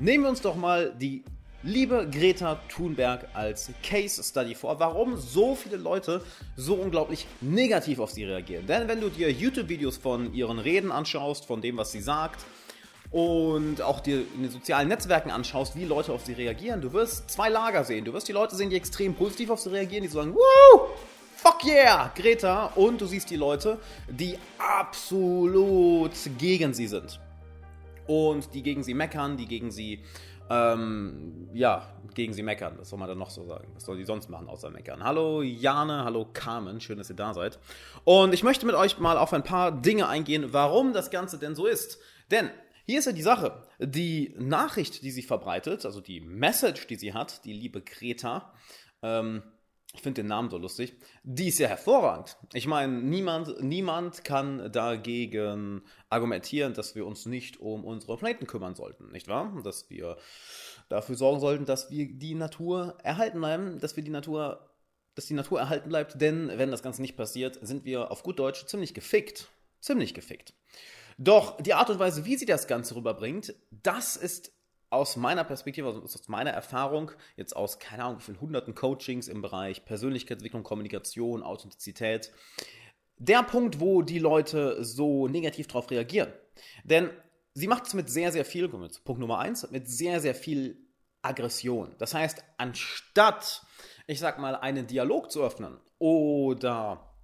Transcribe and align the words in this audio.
Nehmen 0.00 0.24
wir 0.24 0.30
uns 0.30 0.40
doch 0.40 0.56
mal 0.56 0.94
die 0.98 1.22
liebe 1.62 2.08
Greta 2.10 2.58
Thunberg 2.70 3.28
als 3.34 3.70
Case 3.82 4.22
Study 4.22 4.54
vor, 4.54 4.80
warum 4.80 5.18
so 5.18 5.54
viele 5.54 5.76
Leute 5.76 6.22
so 6.56 6.72
unglaublich 6.72 7.26
negativ 7.42 7.98
auf 7.98 8.10
sie 8.10 8.24
reagieren. 8.24 8.66
Denn 8.66 8.88
wenn 8.88 9.02
du 9.02 9.10
dir 9.10 9.30
YouTube-Videos 9.30 9.98
von 9.98 10.32
ihren 10.32 10.58
Reden 10.58 10.90
anschaust, 10.90 11.44
von 11.44 11.60
dem, 11.60 11.76
was 11.76 11.92
sie 11.92 12.00
sagt, 12.00 12.40
und 13.10 13.82
auch 13.82 14.00
dir 14.00 14.22
in 14.36 14.44
den 14.44 14.50
sozialen 14.50 14.88
Netzwerken 14.88 15.30
anschaust, 15.30 15.76
wie 15.76 15.84
Leute 15.84 16.14
auf 16.14 16.24
sie 16.24 16.32
reagieren, 16.32 16.80
du 16.80 16.94
wirst 16.94 17.30
zwei 17.30 17.50
Lager 17.50 17.84
sehen. 17.84 18.06
Du 18.06 18.14
wirst 18.14 18.26
die 18.26 18.32
Leute 18.32 18.56
sehen, 18.56 18.70
die 18.70 18.76
extrem 18.76 19.12
positiv 19.14 19.50
auf 19.50 19.60
sie 19.60 19.70
reagieren, 19.70 20.02
die 20.02 20.08
sagen, 20.08 20.34
Woo! 20.34 20.80
Fuck 21.36 21.66
yeah, 21.66 22.10
Greta! 22.16 22.72
Und 22.74 23.02
du 23.02 23.06
siehst 23.06 23.28
die 23.28 23.36
Leute, 23.36 23.78
die 24.08 24.38
absolut 24.56 26.12
gegen 26.38 26.72
sie 26.72 26.86
sind. 26.86 27.20
Und 28.10 28.54
die 28.54 28.64
gegen 28.64 28.82
sie 28.82 28.92
meckern, 28.92 29.36
die 29.36 29.46
gegen 29.46 29.70
sie 29.70 30.02
ähm, 30.50 31.48
ja, 31.52 31.94
gegen 32.12 32.32
sie 32.32 32.42
meckern. 32.42 32.74
Was 32.76 32.88
soll 32.88 32.98
man 32.98 33.08
dann 33.08 33.18
noch 33.18 33.30
so 33.30 33.44
sagen? 33.44 33.68
Was 33.74 33.84
soll 33.84 33.98
die 33.98 34.04
sonst 34.04 34.28
machen, 34.28 34.48
außer 34.48 34.68
meckern? 34.70 35.04
Hallo 35.04 35.42
Jane, 35.42 36.02
hallo 36.02 36.26
Carmen, 36.32 36.80
schön, 36.80 36.98
dass 36.98 37.08
ihr 37.08 37.14
da 37.14 37.34
seid. 37.34 37.60
Und 38.02 38.34
ich 38.34 38.42
möchte 38.42 38.66
mit 38.66 38.74
euch 38.74 38.98
mal 38.98 39.16
auf 39.16 39.32
ein 39.32 39.44
paar 39.44 39.70
Dinge 39.70 40.08
eingehen, 40.08 40.52
warum 40.52 40.92
das 40.92 41.12
Ganze 41.12 41.38
denn 41.38 41.54
so 41.54 41.66
ist. 41.66 42.00
Denn 42.32 42.50
hier 42.84 42.98
ist 42.98 43.04
ja 43.04 43.12
die 43.12 43.22
Sache. 43.22 43.62
Die 43.78 44.34
Nachricht, 44.40 45.04
die 45.04 45.12
sie 45.12 45.22
verbreitet, 45.22 45.86
also 45.86 46.00
die 46.00 46.20
Message, 46.20 46.88
die 46.88 46.96
sie 46.96 47.14
hat, 47.14 47.44
die 47.44 47.52
liebe 47.52 47.80
Greta, 47.80 48.52
ähm, 49.04 49.44
ich 49.92 50.02
finde 50.02 50.22
den 50.22 50.28
Namen 50.28 50.50
so 50.50 50.56
lustig, 50.56 50.94
die 51.24 51.48
ist 51.48 51.58
ja 51.58 51.66
hervorragend. 51.66 52.36
Ich 52.52 52.66
meine, 52.66 52.92
niemand, 52.92 53.60
niemand 53.62 54.22
kann 54.22 54.70
dagegen 54.70 55.82
argumentieren, 56.08 56.74
dass 56.74 56.94
wir 56.94 57.06
uns 57.06 57.26
nicht 57.26 57.58
um 57.58 57.84
unsere 57.84 58.16
Planeten 58.16 58.46
kümmern 58.46 58.74
sollten, 58.74 59.10
nicht 59.10 59.26
wahr? 59.26 59.60
Dass 59.64 59.90
wir 59.90 60.16
dafür 60.88 61.16
sorgen 61.16 61.40
sollten, 61.40 61.64
dass 61.64 61.90
wir 61.90 62.06
die 62.06 62.34
Natur 62.34 62.98
erhalten 63.02 63.40
bleiben, 63.40 63.78
dass 63.80 63.96
wir 63.96 64.04
die 64.04 64.10
Natur, 64.10 64.70
dass 65.16 65.26
die 65.26 65.34
Natur 65.34 65.58
erhalten 65.58 65.88
bleibt, 65.88 66.20
denn 66.20 66.48
wenn 66.54 66.70
das 66.70 66.82
Ganze 66.82 67.02
nicht 67.02 67.16
passiert, 67.16 67.58
sind 67.60 67.84
wir 67.84 68.12
auf 68.12 68.22
gut 68.22 68.38
Deutsch 68.38 68.66
ziemlich 68.66 68.94
gefickt. 68.94 69.48
Ziemlich 69.80 70.14
gefickt. 70.14 70.52
Doch 71.18 71.60
die 71.60 71.74
Art 71.74 71.90
und 71.90 71.98
Weise, 71.98 72.24
wie 72.24 72.36
sie 72.36 72.46
das 72.46 72.66
Ganze 72.66 72.94
rüberbringt, 72.94 73.54
das 73.70 74.16
ist 74.16 74.52
aus 74.90 75.16
meiner 75.16 75.44
Perspektive, 75.44 75.86
also 75.86 76.02
aus 76.02 76.28
meiner 76.28 76.50
Erfahrung, 76.50 77.12
jetzt 77.36 77.54
aus, 77.54 77.78
keine 77.78 78.04
Ahnung, 78.04 78.20
wie 78.26 78.36
hunderten 78.36 78.74
Coachings 78.74 79.28
im 79.28 79.40
Bereich 79.40 79.84
Persönlichkeitsentwicklung, 79.84 80.64
Kommunikation, 80.64 81.42
Authentizität, 81.42 82.32
der 83.16 83.42
Punkt, 83.44 83.80
wo 83.80 84.02
die 84.02 84.18
Leute 84.18 84.84
so 84.84 85.28
negativ 85.28 85.68
darauf 85.68 85.90
reagieren. 85.90 86.32
Denn 86.84 87.10
sie 87.54 87.68
macht 87.68 87.86
es 87.86 87.94
mit 87.94 88.10
sehr, 88.10 88.32
sehr 88.32 88.44
viel, 88.44 88.68
Punkt 88.68 89.20
Nummer 89.20 89.38
eins, 89.38 89.70
mit 89.70 89.88
sehr, 89.88 90.20
sehr 90.20 90.34
viel 90.34 90.78
Aggression. 91.22 91.94
Das 91.98 92.14
heißt, 92.14 92.42
anstatt, 92.56 93.62
ich 94.06 94.18
sag 94.18 94.38
mal, 94.38 94.56
einen 94.56 94.86
Dialog 94.86 95.30
zu 95.30 95.42
öffnen 95.42 95.78
oder 95.98 97.14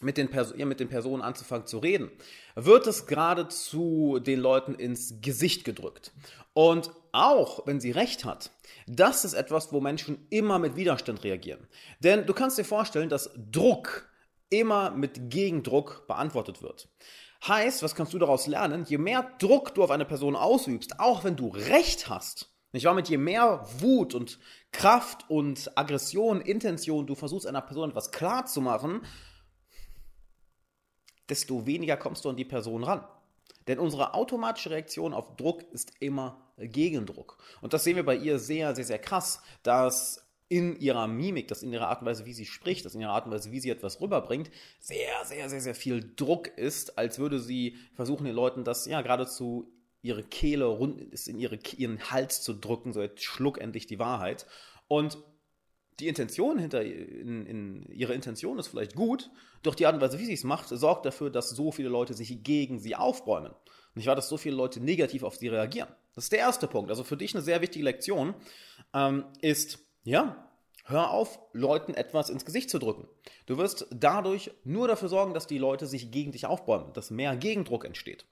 mit 0.00 0.16
den, 0.16 0.30
Pers 0.30 0.54
mit 0.56 0.80
den 0.80 0.88
Personen 0.88 1.22
anzufangen 1.22 1.66
zu 1.66 1.78
reden, 1.78 2.10
wird 2.56 2.86
es 2.86 3.06
geradezu 3.06 4.18
den 4.18 4.40
Leuten 4.40 4.74
ins 4.74 5.20
Gesicht 5.20 5.64
gedrückt. 5.64 6.12
Und 6.54 6.90
auch 7.14 7.66
wenn 7.66 7.80
sie 7.80 7.92
recht 7.92 8.24
hat, 8.24 8.50
das 8.86 9.24
ist 9.24 9.34
etwas, 9.34 9.72
wo 9.72 9.80
Menschen 9.80 10.26
immer 10.30 10.58
mit 10.58 10.76
Widerstand 10.76 11.24
reagieren. 11.24 11.66
Denn 12.00 12.26
du 12.26 12.34
kannst 12.34 12.58
dir 12.58 12.64
vorstellen, 12.64 13.08
dass 13.08 13.30
Druck 13.36 14.08
immer 14.50 14.90
mit 14.90 15.30
Gegendruck 15.30 16.06
beantwortet 16.06 16.62
wird. 16.62 16.88
Heißt, 17.46 17.82
was 17.82 17.94
kannst 17.94 18.12
du 18.14 18.18
daraus 18.18 18.46
lernen? 18.46 18.84
Je 18.86 18.98
mehr 18.98 19.30
Druck 19.38 19.74
du 19.74 19.84
auf 19.84 19.90
eine 19.90 20.04
Person 20.04 20.36
ausübst, 20.36 20.98
auch 20.98 21.24
wenn 21.24 21.36
du 21.36 21.48
recht 21.48 22.08
hast, 22.08 22.50
nicht 22.72 22.84
wahr? 22.86 22.94
Mit 22.94 23.08
je 23.08 23.18
mehr 23.18 23.64
Wut 23.78 24.14
und 24.14 24.40
Kraft 24.72 25.30
und 25.30 25.70
Aggression, 25.78 26.40
Intention 26.40 27.06
du 27.06 27.14
versuchst 27.14 27.46
einer 27.46 27.60
Person 27.60 27.90
etwas 27.90 28.10
klar 28.10 28.46
zu 28.46 28.60
machen, 28.60 29.02
desto 31.28 31.66
weniger 31.66 31.96
kommst 31.96 32.24
du 32.24 32.30
an 32.30 32.36
die 32.36 32.44
Person 32.44 32.82
ran. 32.82 33.06
Denn 33.68 33.78
unsere 33.78 34.14
automatische 34.14 34.70
Reaktion 34.70 35.14
auf 35.14 35.36
Druck 35.36 35.62
ist 35.70 35.92
immer 36.00 36.43
Gegendruck. 36.56 37.38
Und 37.60 37.72
das 37.72 37.84
sehen 37.84 37.96
wir 37.96 38.04
bei 38.04 38.16
ihr 38.16 38.38
sehr, 38.38 38.74
sehr, 38.74 38.84
sehr 38.84 38.98
krass, 38.98 39.42
dass 39.62 40.24
in 40.48 40.78
ihrer 40.78 41.08
Mimik, 41.08 41.48
dass 41.48 41.62
in 41.62 41.72
ihrer 41.72 41.88
Art 41.88 42.02
und 42.02 42.06
Weise, 42.06 42.26
wie 42.26 42.32
sie 42.34 42.46
spricht, 42.46 42.84
dass 42.84 42.94
in 42.94 43.00
ihrer 43.00 43.12
Art 43.12 43.26
und 43.26 43.32
Weise, 43.32 43.50
wie 43.50 43.60
sie 43.60 43.70
etwas 43.70 44.00
rüberbringt, 44.00 44.50
sehr, 44.78 45.24
sehr, 45.24 45.48
sehr, 45.48 45.60
sehr 45.60 45.74
viel 45.74 46.12
Druck 46.16 46.48
ist, 46.48 46.98
als 46.98 47.18
würde 47.18 47.40
sie 47.40 47.76
versuchen, 47.94 48.24
den 48.24 48.34
Leuten 48.34 48.62
das 48.62 48.86
ja 48.86 49.00
geradezu 49.02 49.72
ihre 50.02 50.22
Kehle 50.22 50.66
rund 50.66 51.00
ist 51.00 51.28
in 51.28 51.38
ihre, 51.38 51.58
ihren 51.76 52.10
Hals 52.10 52.42
zu 52.42 52.52
drücken, 52.52 52.92
so 52.92 53.00
jetzt 53.00 53.24
schluck 53.24 53.58
endlich 53.58 53.86
die 53.86 53.98
Wahrheit. 53.98 54.46
Und 54.86 55.16
die 55.98 56.08
Intention 56.08 56.58
hinter 56.58 56.82
in, 56.82 57.46
in, 57.46 57.86
ihre 57.90 58.12
Intention 58.12 58.58
ist 58.58 58.68
vielleicht 58.68 58.94
gut, 58.94 59.30
doch 59.62 59.74
die 59.74 59.86
Art 59.86 59.94
und 59.94 60.02
Weise, 60.02 60.18
wie 60.18 60.26
sie 60.26 60.34
es 60.34 60.44
macht, 60.44 60.68
sorgt 60.68 61.06
dafür, 61.06 61.30
dass 61.30 61.50
so 61.50 61.72
viele 61.72 61.88
Leute 61.88 62.12
sich 62.12 62.42
gegen 62.42 62.78
sie 62.78 62.96
aufbäumen. 62.96 63.52
Nicht 63.94 64.06
wahr, 64.06 64.16
dass 64.16 64.28
so 64.28 64.36
viele 64.36 64.56
Leute 64.56 64.80
negativ 64.80 65.22
auf 65.22 65.36
sie 65.36 65.48
reagieren. 65.48 65.88
Das 66.14 66.24
ist 66.24 66.32
der 66.32 66.40
erste 66.40 66.68
Punkt. 66.68 66.90
Also 66.90 67.04
für 67.04 67.16
dich 67.16 67.34
eine 67.34 67.42
sehr 67.42 67.60
wichtige 67.60 67.84
Lektion 67.84 68.34
ähm, 68.92 69.24
ist, 69.40 69.78
ja, 70.04 70.50
hör 70.84 71.10
auf, 71.10 71.38
Leuten 71.52 71.94
etwas 71.94 72.30
ins 72.30 72.44
Gesicht 72.44 72.70
zu 72.70 72.78
drücken. 72.78 73.08
Du 73.46 73.58
wirst 73.58 73.86
dadurch 73.90 74.50
nur 74.64 74.88
dafür 74.88 75.08
sorgen, 75.08 75.34
dass 75.34 75.46
die 75.46 75.58
Leute 75.58 75.86
sich 75.86 76.10
gegen 76.10 76.32
dich 76.32 76.46
aufbäumen, 76.46 76.92
dass 76.92 77.10
mehr 77.10 77.36
Gegendruck 77.36 77.84
entsteht. 77.84 78.26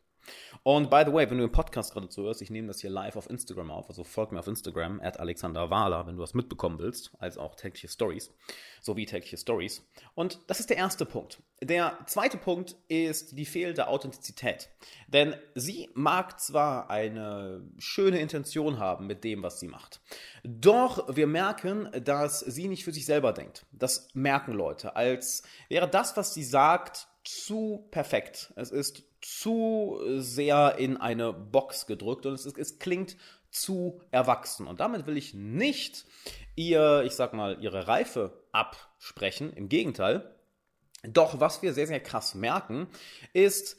Und 0.62 0.90
by 0.90 1.02
the 1.04 1.12
way, 1.12 1.28
wenn 1.28 1.38
du 1.38 1.44
im 1.44 1.52
Podcast 1.52 1.92
gerade 1.92 2.08
zuhörst, 2.08 2.42
ich 2.42 2.50
nehme 2.50 2.68
das 2.68 2.80
hier 2.80 2.90
live 2.90 3.16
auf 3.16 3.28
Instagram 3.28 3.70
auf, 3.70 3.88
also 3.88 4.04
folg 4.04 4.32
mir 4.32 4.38
auf 4.38 4.46
Instagram, 4.46 5.00
at 5.00 5.18
Alexander 5.18 5.70
Wahler, 5.70 6.06
wenn 6.06 6.16
du 6.16 6.22
was 6.22 6.34
mitbekommen 6.34 6.78
willst, 6.78 7.10
als 7.18 7.38
auch 7.38 7.56
tägliche 7.56 7.88
Stories, 7.88 8.32
sowie 8.80 9.06
tägliche 9.06 9.36
Stories. 9.36 9.84
Und 10.14 10.38
das 10.46 10.60
ist 10.60 10.70
der 10.70 10.76
erste 10.76 11.04
Punkt. 11.04 11.42
Der 11.60 11.98
zweite 12.06 12.36
Punkt 12.36 12.76
ist 12.88 13.36
die 13.38 13.44
fehlende 13.44 13.88
Authentizität. 13.88 14.68
Denn 15.08 15.34
sie 15.54 15.90
mag 15.94 16.40
zwar 16.40 16.90
eine 16.90 17.62
schöne 17.78 18.20
Intention 18.20 18.78
haben 18.78 19.06
mit 19.06 19.24
dem, 19.24 19.42
was 19.42 19.60
sie 19.60 19.68
macht, 19.68 20.00
doch 20.44 21.14
wir 21.14 21.26
merken, 21.26 21.88
dass 22.04 22.40
sie 22.40 22.68
nicht 22.68 22.84
für 22.84 22.92
sich 22.92 23.06
selber 23.06 23.32
denkt. 23.32 23.66
Das 23.72 24.08
merken 24.14 24.52
Leute, 24.52 24.96
als 24.96 25.42
wäre 25.68 25.88
das, 25.88 26.16
was 26.16 26.34
sie 26.34 26.44
sagt, 26.44 27.08
zu 27.24 27.86
perfekt. 27.90 28.52
Es 28.56 28.70
ist 28.70 29.04
zu 29.20 30.00
sehr 30.16 30.76
in 30.78 30.96
eine 30.96 31.32
Box 31.32 31.86
gedrückt 31.86 32.26
und 32.26 32.34
es, 32.34 32.46
ist, 32.46 32.58
es 32.58 32.78
klingt 32.78 33.16
zu 33.50 34.00
erwachsen. 34.10 34.66
Und 34.66 34.80
damit 34.80 35.06
will 35.06 35.16
ich 35.16 35.34
nicht 35.34 36.04
ihr, 36.56 37.02
ich 37.04 37.12
sag 37.12 37.34
mal, 37.34 37.58
ihre 37.60 37.86
Reife 37.86 38.42
absprechen. 38.50 39.52
Im 39.52 39.68
Gegenteil. 39.68 40.34
Doch 41.04 41.40
was 41.40 41.62
wir 41.62 41.72
sehr, 41.72 41.86
sehr 41.86 42.00
krass 42.00 42.34
merken, 42.34 42.88
ist, 43.32 43.76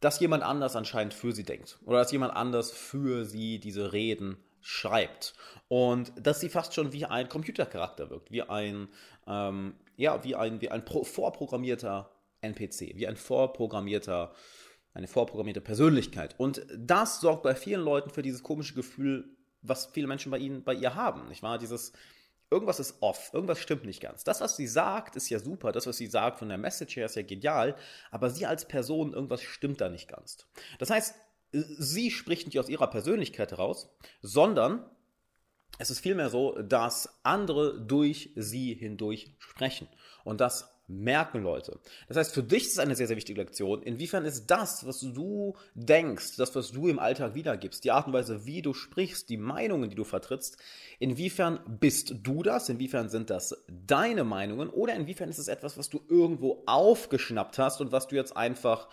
dass 0.00 0.20
jemand 0.20 0.42
anders 0.42 0.76
anscheinend 0.76 1.14
für 1.14 1.32
sie 1.32 1.44
denkt. 1.44 1.78
Oder 1.84 1.98
dass 1.98 2.12
jemand 2.12 2.34
anders 2.34 2.70
für 2.70 3.24
sie 3.24 3.58
diese 3.58 3.92
Reden 3.92 4.38
schreibt. 4.60 5.34
Und 5.68 6.12
dass 6.18 6.40
sie 6.40 6.48
fast 6.48 6.74
schon 6.74 6.92
wie 6.92 7.04
ein 7.04 7.28
Computercharakter 7.28 8.10
wirkt, 8.10 8.30
wie 8.30 8.42
ein, 8.42 8.88
ähm, 9.26 9.74
ja, 9.96 10.22
wie 10.24 10.34
ein, 10.34 10.60
wie 10.60 10.70
ein 10.70 10.84
vorprogrammierter 10.86 12.10
NPC, 12.40 12.96
wie 12.96 13.06
ein 13.06 13.16
vorprogrammierter, 13.16 14.32
eine 14.94 15.08
vorprogrammierte 15.08 15.60
Persönlichkeit. 15.60 16.34
Und 16.38 16.66
das 16.76 17.20
sorgt 17.20 17.42
bei 17.42 17.54
vielen 17.54 17.82
Leuten 17.82 18.10
für 18.10 18.22
dieses 18.22 18.42
komische 18.42 18.74
Gefühl, 18.74 19.36
was 19.62 19.86
viele 19.86 20.06
Menschen 20.06 20.30
bei 20.30 20.38
ihnen, 20.38 20.64
bei 20.64 20.74
ihr 20.74 20.94
haben. 20.94 21.28
Nicht 21.28 21.42
wahr? 21.42 21.58
Dieses, 21.58 21.92
irgendwas 22.50 22.80
ist 22.80 22.96
off, 23.00 23.30
irgendwas 23.32 23.58
stimmt 23.58 23.84
nicht 23.84 24.00
ganz. 24.00 24.24
Das, 24.24 24.40
was 24.40 24.56
sie 24.56 24.66
sagt, 24.66 25.16
ist 25.16 25.28
ja 25.28 25.38
super, 25.38 25.72
das, 25.72 25.86
was 25.86 25.96
sie 25.96 26.06
sagt 26.06 26.38
von 26.38 26.48
der 26.48 26.58
Message 26.58 26.96
her, 26.96 27.06
ist 27.06 27.16
ja 27.16 27.22
genial, 27.22 27.76
aber 28.10 28.30
sie 28.30 28.46
als 28.46 28.66
Person, 28.66 29.12
irgendwas 29.12 29.42
stimmt 29.42 29.80
da 29.80 29.88
nicht 29.88 30.08
ganz. 30.08 30.46
Das 30.78 30.90
heißt, 30.90 31.14
sie 31.52 32.10
spricht 32.10 32.46
nicht 32.46 32.58
aus 32.58 32.68
ihrer 32.68 32.88
Persönlichkeit 32.88 33.50
heraus, 33.50 33.90
sondern 34.20 34.84
es 35.78 35.90
ist 35.90 36.00
vielmehr 36.00 36.30
so, 36.30 36.52
dass 36.62 37.18
andere 37.22 37.80
durch 37.80 38.30
sie 38.34 38.74
hindurch 38.74 39.34
sprechen. 39.38 39.88
Und 40.24 40.40
das 40.40 40.76
merken 40.88 41.42
Leute. 41.42 41.80
Das 42.08 42.16
heißt, 42.16 42.34
für 42.34 42.42
dich 42.42 42.64
ist 42.64 42.72
es 42.72 42.78
eine 42.78 42.94
sehr, 42.94 43.08
sehr 43.08 43.16
wichtige 43.16 43.40
Lektion. 43.40 43.82
Inwiefern 43.82 44.24
ist 44.24 44.46
das, 44.46 44.86
was 44.86 45.00
du 45.00 45.56
denkst, 45.74 46.36
das, 46.36 46.54
was 46.54 46.70
du 46.70 46.88
im 46.88 46.98
Alltag 46.98 47.34
wiedergibst, 47.34 47.84
die 47.84 47.90
Art 47.90 48.06
und 48.06 48.12
Weise, 48.12 48.46
wie 48.46 48.62
du 48.62 48.72
sprichst, 48.72 49.28
die 49.28 49.36
Meinungen, 49.36 49.90
die 49.90 49.96
du 49.96 50.04
vertrittst, 50.04 50.58
inwiefern 50.98 51.58
bist 51.66 52.14
du 52.22 52.42
das? 52.42 52.68
Inwiefern 52.68 53.08
sind 53.08 53.30
das 53.30 53.64
deine 53.68 54.24
Meinungen? 54.24 54.70
Oder 54.70 54.94
inwiefern 54.94 55.28
ist 55.28 55.38
es 55.38 55.48
etwas, 55.48 55.76
was 55.76 55.90
du 55.90 56.00
irgendwo 56.08 56.62
aufgeschnappt 56.66 57.58
hast 57.58 57.80
und 57.80 57.90
was 57.90 58.06
du 58.06 58.14
jetzt 58.14 58.36
einfach 58.36 58.88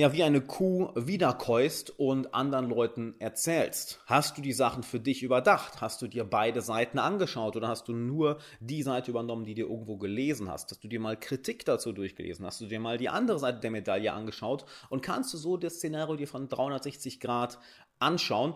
ja, 0.00 0.14
wie 0.14 0.22
eine 0.22 0.40
Kuh 0.40 0.92
wiederkäust 0.94 1.90
und 1.98 2.32
anderen 2.32 2.70
Leuten 2.70 3.16
erzählst. 3.18 4.00
Hast 4.06 4.38
du 4.38 4.40
die 4.40 4.54
Sachen 4.54 4.82
für 4.82 4.98
dich 4.98 5.22
überdacht? 5.22 5.82
Hast 5.82 6.00
du 6.00 6.06
dir 6.06 6.24
beide 6.24 6.62
Seiten 6.62 6.98
angeschaut 6.98 7.54
oder 7.54 7.68
hast 7.68 7.86
du 7.86 7.92
nur 7.92 8.38
die 8.60 8.82
Seite 8.82 9.10
übernommen, 9.10 9.44
die 9.44 9.52
dir 9.52 9.66
irgendwo 9.66 9.98
gelesen 9.98 10.50
hast? 10.50 10.70
Hast 10.70 10.82
du 10.82 10.88
dir 10.88 11.00
mal 11.00 11.18
Kritik 11.18 11.66
dazu 11.66 11.92
durchgelesen? 11.92 12.46
Hast 12.46 12.62
du 12.62 12.66
dir 12.66 12.80
mal 12.80 12.96
die 12.96 13.10
andere 13.10 13.38
Seite 13.38 13.60
der 13.60 13.70
Medaille 13.70 14.10
angeschaut? 14.14 14.64
Und 14.88 15.02
kannst 15.02 15.34
du 15.34 15.36
so 15.36 15.58
das 15.58 15.74
Szenario 15.74 16.16
dir 16.16 16.28
von 16.28 16.48
360 16.48 17.20
Grad 17.20 17.58
anschauen? 17.98 18.54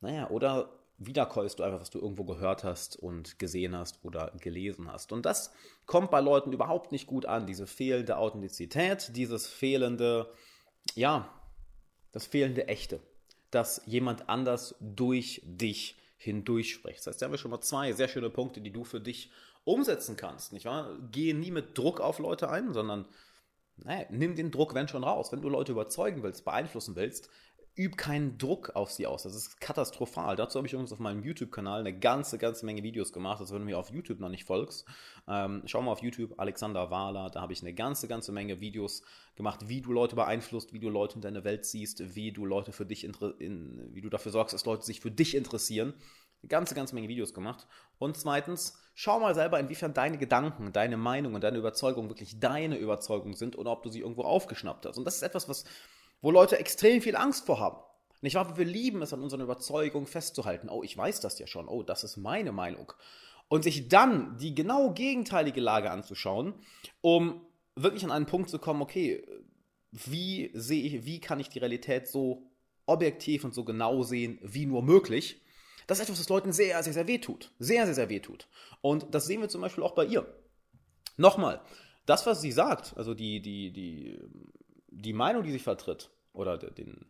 Naja, 0.00 0.28
oder 0.28 0.77
wiederkäust 0.98 1.58
du 1.58 1.62
einfach, 1.62 1.80
was 1.80 1.90
du 1.90 2.00
irgendwo 2.00 2.24
gehört 2.24 2.64
hast 2.64 2.96
und 2.96 3.38
gesehen 3.38 3.76
hast 3.76 4.04
oder 4.04 4.32
gelesen 4.40 4.92
hast. 4.92 5.12
Und 5.12 5.24
das 5.24 5.52
kommt 5.86 6.10
bei 6.10 6.20
Leuten 6.20 6.52
überhaupt 6.52 6.92
nicht 6.92 7.06
gut 7.06 7.24
an, 7.24 7.46
diese 7.46 7.66
fehlende 7.66 8.18
Authentizität, 8.18 9.16
dieses 9.16 9.46
fehlende, 9.46 10.32
ja, 10.94 11.32
das 12.12 12.26
fehlende 12.26 12.66
Echte, 12.66 13.00
dass 13.50 13.82
jemand 13.86 14.28
anders 14.28 14.74
durch 14.80 15.40
dich 15.44 15.96
hindurch 16.16 16.72
spricht. 16.72 16.98
Das 16.98 17.06
heißt, 17.06 17.22
da 17.22 17.26
haben 17.26 17.32
wir 17.32 17.38
schon 17.38 17.52
mal 17.52 17.60
zwei 17.60 17.92
sehr 17.92 18.08
schöne 18.08 18.30
Punkte, 18.30 18.60
die 18.60 18.72
du 18.72 18.84
für 18.84 19.00
dich 19.00 19.30
umsetzen 19.64 20.16
kannst, 20.16 20.52
nicht 20.52 20.64
wahr? 20.64 20.96
Gehe 21.12 21.34
nie 21.34 21.50
mit 21.50 21.78
Druck 21.78 22.00
auf 22.00 22.18
Leute 22.18 22.50
ein, 22.50 22.72
sondern 22.72 23.06
naja, 23.76 24.06
nimm 24.10 24.34
den 24.34 24.50
Druck, 24.50 24.74
wenn 24.74 24.88
schon 24.88 25.04
raus. 25.04 25.30
Wenn 25.30 25.42
du 25.42 25.48
Leute 25.48 25.72
überzeugen 25.72 26.22
willst, 26.22 26.44
beeinflussen 26.44 26.96
willst, 26.96 27.30
üb 27.76 27.96
keinen 27.96 28.38
Druck 28.38 28.70
auf 28.74 28.90
sie 28.90 29.06
aus. 29.06 29.22
Das 29.22 29.34
ist 29.34 29.60
katastrophal. 29.60 30.36
Dazu 30.36 30.58
habe 30.58 30.66
ich 30.66 30.72
übrigens 30.72 30.92
auf 30.92 30.98
meinem 30.98 31.22
YouTube-Kanal 31.22 31.80
eine 31.80 31.96
ganze, 31.96 32.38
ganze 32.38 32.66
Menge 32.66 32.82
Videos 32.82 33.12
gemacht. 33.12 33.40
Also 33.40 33.54
wenn 33.54 33.62
du 33.62 33.66
mir 33.66 33.78
auf 33.78 33.90
YouTube 33.90 34.20
noch 34.20 34.28
nicht 34.28 34.44
folgst, 34.44 34.86
ähm, 35.28 35.62
schau 35.66 35.82
mal 35.82 35.92
auf 35.92 36.02
YouTube, 36.02 36.34
Alexander 36.38 36.90
Wahler. 36.90 37.30
Da 37.30 37.40
habe 37.40 37.52
ich 37.52 37.62
eine 37.62 37.74
ganze, 37.74 38.08
ganze 38.08 38.32
Menge 38.32 38.60
Videos 38.60 39.02
gemacht, 39.36 39.68
wie 39.68 39.80
du 39.80 39.92
Leute 39.92 40.16
beeinflusst, 40.16 40.72
wie 40.72 40.80
du 40.80 40.88
Leute 40.88 41.16
in 41.16 41.20
deine 41.20 41.44
Welt 41.44 41.64
ziehst, 41.64 42.14
wie 42.14 42.32
du 42.32 42.44
Leute 42.44 42.72
für 42.72 42.86
dich, 42.86 43.04
in, 43.04 43.94
wie 43.94 44.00
du 44.00 44.08
dafür 44.08 44.32
sorgst, 44.32 44.54
dass 44.54 44.64
Leute 44.64 44.84
sich 44.84 45.00
für 45.00 45.10
dich 45.10 45.34
interessieren. 45.34 45.94
Eine 46.42 46.48
ganze, 46.48 46.74
ganze 46.74 46.94
Menge 46.94 47.08
Videos 47.08 47.34
gemacht. 47.34 47.66
Und 47.98 48.16
zweitens, 48.16 48.78
schau 48.94 49.18
mal 49.18 49.34
selber, 49.34 49.58
inwiefern 49.58 49.92
deine 49.92 50.18
Gedanken, 50.18 50.72
deine 50.72 50.96
Meinungen, 50.96 51.40
deine 51.40 51.58
Überzeugungen 51.58 52.08
wirklich 52.08 52.38
deine 52.38 52.76
Überzeugungen 52.76 53.34
sind 53.34 53.58
oder 53.58 53.72
ob 53.72 53.82
du 53.82 53.90
sie 53.90 54.00
irgendwo 54.00 54.22
aufgeschnappt 54.22 54.86
hast. 54.86 54.98
Und 54.98 55.04
das 55.04 55.16
ist 55.16 55.22
etwas, 55.22 55.48
was 55.48 55.64
wo 56.20 56.30
Leute 56.30 56.58
extrem 56.58 57.00
viel 57.00 57.16
Angst 57.16 57.46
vor 57.46 57.60
haben. 57.60 57.78
Nicht 58.20 58.34
wahr? 58.34 58.56
Wir 58.56 58.64
lieben 58.64 59.02
es, 59.02 59.12
an 59.12 59.22
unseren 59.22 59.40
Überzeugungen 59.40 60.06
festzuhalten. 60.06 60.68
Oh, 60.68 60.82
ich 60.82 60.96
weiß 60.96 61.20
das 61.20 61.38
ja 61.38 61.46
schon. 61.46 61.68
Oh, 61.68 61.82
das 61.82 62.04
ist 62.04 62.16
meine 62.16 62.52
Meinung. 62.52 62.92
Und 63.48 63.62
sich 63.62 63.88
dann 63.88 64.36
die 64.38 64.54
genau 64.54 64.92
gegenteilige 64.92 65.60
Lage 65.60 65.90
anzuschauen, 65.90 66.54
um 67.00 67.46
wirklich 67.76 68.04
an 68.04 68.10
einen 68.10 68.26
Punkt 68.26 68.50
zu 68.50 68.58
kommen, 68.58 68.82
okay, 68.82 69.24
wie 69.92 70.50
sehe 70.52 70.82
ich, 70.82 71.06
wie 71.06 71.20
kann 71.20 71.40
ich 71.40 71.48
die 71.48 71.60
Realität 71.60 72.08
so 72.08 72.50
objektiv 72.86 73.44
und 73.44 73.54
so 73.54 73.64
genau 73.64 74.02
sehen, 74.02 74.38
wie 74.42 74.66
nur 74.66 74.82
möglich. 74.82 75.40
Das 75.86 75.98
ist 75.98 76.04
etwas, 76.04 76.20
was 76.20 76.28
Leuten 76.28 76.52
sehr, 76.52 76.82
sehr, 76.82 76.92
sehr 76.92 77.06
weh 77.06 77.18
tut. 77.18 77.52
Sehr, 77.58 77.86
sehr, 77.86 77.94
sehr 77.94 78.08
weh 78.08 78.20
tut. 78.20 78.48
Und 78.80 79.14
das 79.14 79.26
sehen 79.26 79.40
wir 79.40 79.48
zum 79.48 79.60
Beispiel 79.60 79.84
auch 79.84 79.94
bei 79.94 80.04
ihr. 80.04 80.26
Nochmal, 81.16 81.62
das, 82.04 82.26
was 82.26 82.40
sie 82.40 82.52
sagt, 82.52 82.96
also 82.96 83.14
die, 83.14 83.40
die, 83.40 83.72
die 83.72 84.18
die 84.88 85.12
Meinung, 85.12 85.42
die 85.42 85.52
sie 85.52 85.58
vertritt, 85.58 86.10
oder 86.32 86.56
den, 86.56 87.06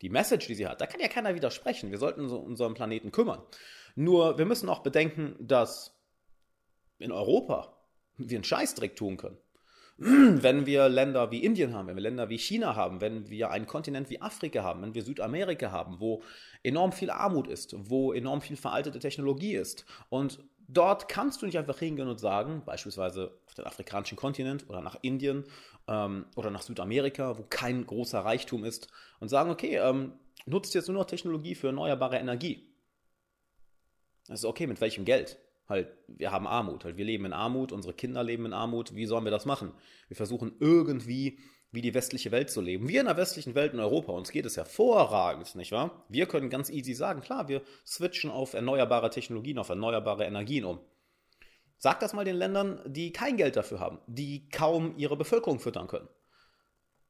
die 0.00 0.08
Message, 0.08 0.46
die 0.46 0.54
sie 0.54 0.66
hat, 0.66 0.80
da 0.80 0.86
kann 0.86 1.00
ja 1.00 1.08
keiner 1.08 1.34
widersprechen. 1.34 1.90
Wir 1.90 1.98
sollten 1.98 2.22
uns 2.22 2.32
um 2.32 2.44
unseren 2.44 2.74
Planeten 2.74 3.12
kümmern. 3.12 3.42
Nur, 3.94 4.38
wir 4.38 4.46
müssen 4.46 4.68
auch 4.68 4.80
bedenken, 4.80 5.36
dass 5.38 5.98
in 6.98 7.12
Europa 7.12 7.76
wir 8.16 8.36
einen 8.36 8.44
Scheißdreck 8.44 8.96
tun 8.96 9.16
können. 9.16 9.38
Wenn 9.98 10.66
wir 10.66 10.88
Länder 10.88 11.30
wie 11.30 11.44
Indien 11.44 11.74
haben, 11.74 11.86
wenn 11.86 11.96
wir 11.96 12.02
Länder 12.02 12.28
wie 12.30 12.38
China 12.38 12.74
haben, 12.74 13.00
wenn 13.02 13.28
wir 13.28 13.50
einen 13.50 13.66
Kontinent 13.66 14.08
wie 14.08 14.20
Afrika 14.20 14.62
haben, 14.62 14.82
wenn 14.82 14.94
wir 14.94 15.02
Südamerika 15.02 15.70
haben, 15.70 16.00
wo 16.00 16.22
enorm 16.62 16.92
viel 16.92 17.10
Armut 17.10 17.46
ist, 17.46 17.76
wo 17.78 18.12
enorm 18.12 18.40
viel 18.40 18.56
veraltete 18.56 18.98
Technologie 18.98 19.54
ist 19.54 19.84
und 20.08 20.42
Dort 20.72 21.08
kannst 21.08 21.42
du 21.42 21.46
nicht 21.46 21.58
einfach 21.58 21.78
hingehen 21.78 22.08
und 22.08 22.18
sagen, 22.18 22.62
beispielsweise 22.64 23.38
auf 23.46 23.54
den 23.54 23.66
afrikanischen 23.66 24.16
Kontinent 24.16 24.68
oder 24.70 24.80
nach 24.80 24.96
Indien 25.02 25.44
ähm, 25.86 26.24
oder 26.34 26.50
nach 26.50 26.62
Südamerika, 26.62 27.36
wo 27.36 27.42
kein 27.42 27.86
großer 27.86 28.20
Reichtum 28.20 28.64
ist, 28.64 28.88
und 29.20 29.28
sagen, 29.28 29.50
okay, 29.50 29.76
ähm, 29.76 30.12
nutzt 30.46 30.74
jetzt 30.74 30.88
nur 30.88 30.96
noch 30.96 31.04
Technologie 31.04 31.54
für 31.54 31.68
erneuerbare 31.68 32.16
Energie. 32.16 32.72
Das 34.26 34.40
ist 34.40 34.44
okay, 34.46 34.66
mit 34.66 34.80
welchem 34.80 35.04
Geld? 35.04 35.38
Halt, 35.68 35.88
wir 36.06 36.32
haben 36.32 36.46
Armut, 36.46 36.84
halt, 36.84 36.96
wir 36.96 37.04
leben 37.04 37.26
in 37.26 37.32
Armut, 37.32 37.70
unsere 37.70 37.94
Kinder 37.94 38.24
leben 38.24 38.46
in 38.46 38.52
Armut, 38.52 38.94
wie 38.94 39.06
sollen 39.06 39.24
wir 39.24 39.30
das 39.30 39.44
machen? 39.44 39.72
Wir 40.08 40.16
versuchen 40.16 40.56
irgendwie 40.58 41.38
wie 41.72 41.80
die 41.80 41.94
westliche 41.94 42.30
Welt 42.30 42.50
zu 42.50 42.60
leben. 42.60 42.86
Wir 42.86 43.00
in 43.00 43.06
der 43.06 43.16
westlichen 43.16 43.54
Welt 43.54 43.72
in 43.72 43.80
Europa, 43.80 44.12
uns 44.12 44.30
geht 44.30 44.44
es 44.44 44.58
hervorragend, 44.58 45.54
nicht 45.54 45.72
wahr? 45.72 46.04
Wir 46.08 46.26
können 46.26 46.50
ganz 46.50 46.68
easy 46.68 46.92
sagen, 46.92 47.22
klar, 47.22 47.48
wir 47.48 47.62
switchen 47.86 48.30
auf 48.30 48.52
erneuerbare 48.52 49.08
Technologien, 49.08 49.58
auf 49.58 49.70
erneuerbare 49.70 50.24
Energien 50.26 50.66
um. 50.66 50.80
Sag 51.78 51.98
das 52.00 52.12
mal 52.12 52.26
den 52.26 52.36
Ländern, 52.36 52.80
die 52.86 53.12
kein 53.12 53.38
Geld 53.38 53.56
dafür 53.56 53.80
haben, 53.80 53.98
die 54.06 54.48
kaum 54.50 54.96
ihre 54.98 55.16
Bevölkerung 55.16 55.58
füttern 55.58 55.88
können. 55.88 56.08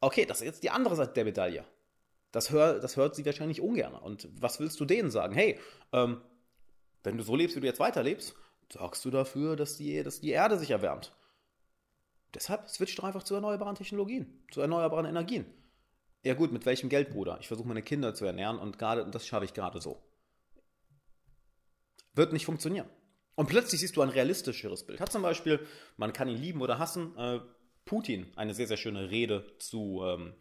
Okay, 0.00 0.24
das 0.24 0.40
ist 0.40 0.46
jetzt 0.46 0.62
die 0.62 0.70
andere 0.70 0.96
Seite 0.96 1.12
der 1.12 1.24
Medaille. 1.24 1.64
Das, 2.30 2.50
hör, 2.50 2.78
das 2.78 2.96
hört 2.96 3.14
sie 3.14 3.26
wahrscheinlich 3.26 3.60
ungern. 3.60 3.94
Und 3.94 4.28
was 4.40 4.60
willst 4.60 4.80
du 4.80 4.84
denen 4.84 5.10
sagen? 5.10 5.34
Hey, 5.34 5.58
ähm, 5.92 6.22
wenn 7.02 7.18
du 7.18 7.24
so 7.24 7.36
lebst, 7.36 7.56
wie 7.56 7.60
du 7.60 7.66
jetzt 7.66 7.80
weiterlebst, 7.80 8.34
sorgst 8.72 9.04
du 9.04 9.10
dafür, 9.10 9.56
dass 9.56 9.76
die, 9.76 10.02
dass 10.02 10.20
die 10.20 10.30
Erde 10.30 10.58
sich 10.58 10.70
erwärmt. 10.70 11.12
Deshalb 12.34 12.68
switcht 12.68 12.98
doch 12.98 13.04
einfach 13.04 13.22
zu 13.22 13.34
erneuerbaren 13.34 13.76
Technologien, 13.76 14.44
zu 14.50 14.60
erneuerbaren 14.60 15.06
Energien. 15.06 15.46
Ja 16.24 16.34
gut, 16.34 16.52
mit 16.52 16.64
welchem 16.66 16.88
Geld, 16.88 17.10
Bruder? 17.10 17.38
Ich 17.40 17.48
versuche 17.48 17.68
meine 17.68 17.82
Kinder 17.82 18.14
zu 18.14 18.24
ernähren 18.24 18.58
und 18.58 18.78
gerade 18.78 19.08
das 19.10 19.26
schaffe 19.26 19.44
ich 19.44 19.54
gerade 19.54 19.80
so. 19.80 20.02
Wird 22.14 22.32
nicht 22.32 22.46
funktionieren. 22.46 22.88
Und 23.34 23.48
plötzlich 23.48 23.80
siehst 23.80 23.96
du 23.96 24.02
ein 24.02 24.08
realistischeres 24.08 24.86
Bild. 24.86 25.00
Hat 25.00 25.10
zum 25.10 25.22
Beispiel, 25.22 25.66
man 25.96 26.12
kann 26.12 26.28
ihn 26.28 26.36
lieben 26.36 26.60
oder 26.60 26.78
hassen, 26.78 27.16
äh, 27.16 27.40
Putin 27.84 28.32
eine 28.36 28.54
sehr, 28.54 28.66
sehr 28.66 28.76
schöne 28.76 29.10
Rede 29.10 29.56
zu 29.58 30.02
ähm, 30.04 30.34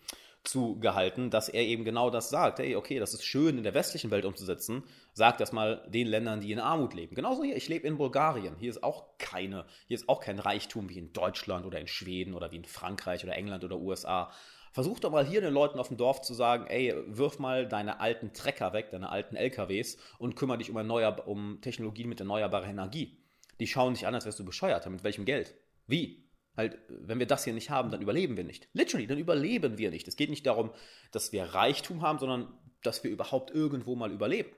zugehalten, 0.44 1.30
dass 1.30 1.50
er 1.50 1.64
eben 1.64 1.86
genau 1.86 2.10
das 2.10 2.30
sagt. 2.30 2.60
Hey, 2.60 2.76
okay, 2.76 3.00
das 3.00 3.14
ist 3.14 3.24
schön 3.24 3.58
in 3.58 3.64
der 3.64 3.74
westlichen 3.74 4.12
Welt 4.12 4.26
umzusetzen. 4.26 4.84
Sag 5.14 5.38
das 5.38 5.52
mal 5.52 5.86
den 5.88 6.08
Ländern, 6.08 6.42
die 6.42 6.52
in 6.52 6.60
Armut 6.60 6.94
leben. 6.94 7.16
Genauso 7.16 7.44
hier, 7.44 7.56
ich 7.56 7.70
lebe 7.70 7.88
in 7.88 7.98
Bulgarien. 7.98 8.56
Hier 8.58 8.70
ist 8.70 8.84
auch 8.84 9.18
keine, 9.18 9.66
hier 9.88 9.96
ist 9.96 10.10
auch 10.10 10.20
kein 10.20 10.40
Reichtum 10.40 10.90
wie 10.90 10.98
in 10.98 11.14
Deutschland 11.14 11.66
oder 11.66 11.80
in 11.80 11.88
Schweden 11.88 12.34
oder 12.34 12.52
wie 12.52 12.58
in 12.58 12.66
Frankreich 12.66 13.24
oder 13.24 13.36
England 13.36 13.64
oder 13.64 13.78
USA. 13.78 14.32
Versuch 14.72 15.00
doch 15.00 15.12
mal 15.12 15.26
hier 15.26 15.42
den 15.42 15.54
Leuten 15.54 15.80
auf 15.80 15.90
dem 15.90 15.98
Dorf 15.98 16.22
zu 16.22 16.34
sagen, 16.34 16.66
ey, 16.68 16.96
wirf 17.08 17.40
mal 17.40 17.68
deine 17.68 18.00
alten 18.00 18.34
Trecker 18.34 18.72
weg, 18.72 18.90
deine 18.92 19.10
alten 19.10 19.36
LKWs 19.36 19.98
und 20.18 20.36
kümmere 20.36 20.60
dich 20.60 20.70
um, 20.70 20.78
um 21.26 21.62
Technologien 21.62 22.08
mit 22.08 22.22
erneuerbarer 22.22 22.68
Energie. 22.68 23.18
Die 23.60 23.68
schauen 23.68 23.94
dich 23.94 24.08
an, 24.08 24.16
als 24.16 24.26
wärst 24.26 24.40
du 24.40 24.46
bescheuert. 24.46 24.90
Mit 24.90 25.04
welchem 25.04 25.26
Geld? 25.26 25.56
Wie? 25.88 26.31
Halt, 26.58 26.78
wenn 26.90 27.20
wir 27.20 27.28
das 27.28 27.46
hier 27.46 27.54
nicht 27.54 27.70
haben, 27.70 27.92
dann 27.92 28.02
überleben 28.02 28.36
wir 28.36 28.44
nicht. 28.44 28.68
Literally, 28.74 29.08
dann 29.08 29.18
überleben 29.18 29.78
wir 29.78 29.90
nicht. 29.90 30.08
Es 30.08 30.18
geht 30.18 30.30
nicht 30.30 30.46
darum, 30.46 30.72
dass 31.12 31.32
wir 31.32 31.44
Reichtum 31.44 32.02
haben, 32.02 32.20
sondern 32.20 32.54
dass 32.84 33.04
wir 33.04 33.12
überhaupt 33.12 33.52
irgendwo 33.52 33.96
mal 33.96 34.12
überleben. 34.12 34.50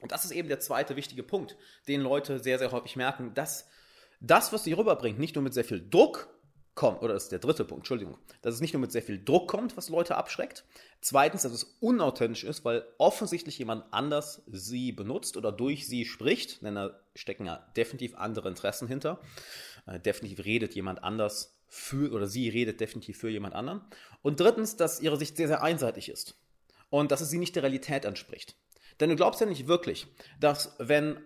Und 0.00 0.12
das 0.12 0.24
ist 0.24 0.32
eben 0.32 0.48
der 0.48 0.60
zweite 0.60 0.96
wichtige 0.96 1.22
Punkt, 1.22 1.56
den 1.86 2.00
Leute 2.00 2.40
sehr, 2.40 2.58
sehr 2.58 2.72
häufig 2.72 2.96
merken, 2.96 3.32
dass 3.34 3.68
das, 4.20 4.52
was 4.52 4.64
sie 4.64 4.72
rüberbringt, 4.72 5.18
nicht 5.18 5.34
nur 5.34 5.44
mit 5.44 5.54
sehr 5.54 5.64
viel 5.64 5.88
Druck 5.88 6.28
kommt, 6.74 7.02
oder 7.02 7.14
das 7.14 7.24
ist 7.24 7.32
der 7.32 7.38
dritte 7.38 7.64
Punkt, 7.64 7.82
Entschuldigung, 7.82 8.18
dass 8.42 8.54
es 8.54 8.60
nicht 8.60 8.72
nur 8.72 8.80
mit 8.80 8.90
sehr 8.90 9.02
viel 9.02 9.22
Druck 9.22 9.48
kommt, 9.48 9.76
was 9.76 9.88
Leute 9.88 10.16
abschreckt. 10.16 10.64
Zweitens, 11.00 11.42
dass 11.42 11.52
es 11.52 11.64
unauthentisch 11.80 12.42
ist, 12.42 12.64
weil 12.64 12.84
offensichtlich 12.98 13.58
jemand 13.58 13.84
anders 13.92 14.42
sie 14.50 14.90
benutzt 14.90 15.36
oder 15.36 15.52
durch 15.52 15.86
sie 15.86 16.04
spricht, 16.04 16.62
denn 16.62 16.74
da 16.74 17.00
stecken 17.14 17.46
ja 17.46 17.58
definitiv 17.76 18.16
andere 18.16 18.48
Interessen 18.48 18.88
hinter. 18.88 19.20
Äh, 19.86 20.00
definitiv 20.00 20.44
redet 20.44 20.74
jemand 20.74 21.02
anders 21.02 21.60
für 21.66 22.12
oder 22.12 22.26
sie 22.26 22.48
redet 22.48 22.80
definitiv 22.80 23.18
für 23.18 23.30
jemand 23.30 23.54
anderen. 23.54 23.82
Und 24.22 24.40
drittens, 24.40 24.76
dass 24.76 25.00
ihre 25.00 25.16
Sicht 25.16 25.36
sehr, 25.36 25.48
sehr 25.48 25.62
einseitig 25.62 26.08
ist 26.08 26.36
und 26.90 27.10
dass 27.10 27.20
es 27.20 27.30
sie 27.30 27.38
nicht 27.38 27.56
der 27.56 27.62
Realität 27.62 28.04
entspricht. 28.04 28.56
Denn 29.00 29.10
du 29.10 29.16
glaubst 29.16 29.40
ja 29.40 29.46
nicht 29.46 29.66
wirklich, 29.66 30.06
dass 30.38 30.76
wenn 30.78 31.20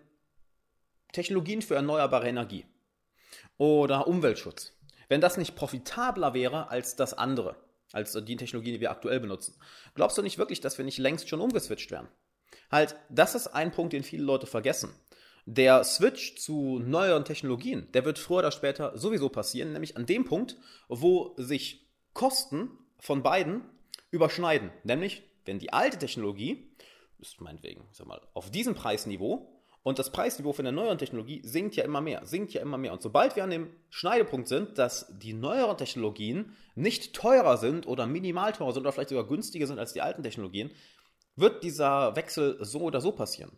Technologien 1.12 1.62
für 1.62 1.74
erneuerbare 1.74 2.28
Energie 2.28 2.64
oder 3.58 4.06
Umweltschutz, 4.06 4.72
wenn 5.08 5.20
das 5.20 5.36
nicht 5.36 5.54
profitabler 5.54 6.34
wäre 6.34 6.70
als 6.70 6.96
das 6.96 7.14
andere, 7.14 7.56
als 7.92 8.12
die 8.12 8.36
Technologien, 8.36 8.74
die 8.74 8.80
wir 8.80 8.90
aktuell 8.90 9.20
benutzen, 9.20 9.54
glaubst 9.94 10.18
du 10.18 10.22
nicht 10.22 10.38
wirklich, 10.38 10.60
dass 10.60 10.78
wir 10.78 10.84
nicht 10.84 10.98
längst 10.98 11.28
schon 11.28 11.40
umgeswitcht 11.40 11.90
wären? 11.90 12.08
Halt, 12.70 12.96
das 13.08 13.34
ist 13.34 13.48
ein 13.48 13.70
Punkt, 13.70 13.92
den 13.92 14.02
viele 14.02 14.24
Leute 14.24 14.46
vergessen. 14.46 14.94
Der 15.50 15.82
Switch 15.82 16.36
zu 16.36 16.78
neueren 16.78 17.24
Technologien, 17.24 17.90
der 17.92 18.04
wird 18.04 18.18
früher 18.18 18.40
oder 18.40 18.50
später 18.50 18.98
sowieso 18.98 19.30
passieren, 19.30 19.72
nämlich 19.72 19.96
an 19.96 20.04
dem 20.04 20.26
Punkt, 20.26 20.58
wo 20.88 21.32
sich 21.38 21.88
Kosten 22.12 22.68
von 22.98 23.22
beiden 23.22 23.62
überschneiden. 24.10 24.70
Nämlich, 24.84 25.22
wenn 25.46 25.58
die 25.58 25.72
alte 25.72 25.98
Technologie, 25.98 26.68
ist 27.18 27.40
meinetwegen, 27.40 27.88
sag 27.92 28.06
mal, 28.06 28.20
auf 28.34 28.50
diesem 28.50 28.74
Preisniveau 28.74 29.58
Und 29.82 29.98
das 29.98 30.12
Preisniveau 30.12 30.52
von 30.52 30.66
der 30.66 30.72
neueren 30.72 30.98
Technologie 30.98 31.40
sinkt 31.42 31.76
ja 31.76 31.82
immer 31.82 32.02
mehr, 32.02 32.26
sinkt 32.26 32.52
ja 32.52 32.60
immer 32.60 32.76
mehr. 32.76 32.92
Und 32.92 33.00
sobald 33.00 33.36
wir 33.36 33.44
an 33.44 33.48
dem 33.48 33.70
Schneidepunkt 33.88 34.48
sind, 34.48 34.76
dass 34.76 35.06
die 35.18 35.32
neueren 35.32 35.78
Technologien 35.78 36.54
nicht 36.74 37.14
teurer 37.14 37.56
sind 37.56 37.86
oder 37.86 38.06
minimal 38.06 38.52
teurer 38.52 38.74
sind 38.74 38.82
oder 38.82 38.92
vielleicht 38.92 39.08
sogar 39.08 39.26
günstiger 39.26 39.66
sind 39.66 39.78
als 39.78 39.94
die 39.94 40.02
alten 40.02 40.22
Technologien, 40.22 40.72
wird 41.36 41.62
dieser 41.62 42.14
Wechsel 42.16 42.58
so 42.60 42.80
oder 42.80 43.00
so 43.00 43.12
passieren. 43.12 43.52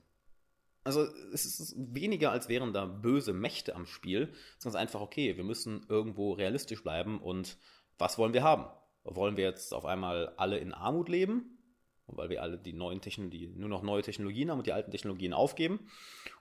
Also 0.82 1.06
es 1.32 1.44
ist 1.44 1.74
weniger, 1.76 2.32
als 2.32 2.48
wären 2.48 2.72
da 2.72 2.86
böse 2.86 3.32
Mächte 3.32 3.76
am 3.76 3.86
Spiel. 3.86 4.32
Es 4.32 4.58
ist 4.58 4.64
ganz 4.64 4.76
einfach, 4.76 5.00
okay, 5.00 5.36
wir 5.36 5.44
müssen 5.44 5.84
irgendwo 5.88 6.32
realistisch 6.32 6.82
bleiben 6.82 7.20
und 7.20 7.58
was 7.98 8.16
wollen 8.16 8.32
wir 8.32 8.42
haben? 8.42 8.64
Wollen 9.04 9.36
wir 9.36 9.44
jetzt 9.44 9.74
auf 9.74 9.84
einmal 9.84 10.34
alle 10.36 10.58
in 10.58 10.72
Armut 10.72 11.08
leben? 11.08 11.58
Weil 12.16 12.28
wir 12.28 12.42
alle 12.42 12.58
die 12.58 12.72
neuen 12.72 13.00
Technologien, 13.00 13.58
nur 13.58 13.68
noch 13.68 13.82
neue 13.82 14.02
Technologien 14.02 14.50
haben 14.50 14.58
und 14.58 14.66
die 14.66 14.72
alten 14.72 14.90
Technologien 14.90 15.32
aufgeben? 15.32 15.80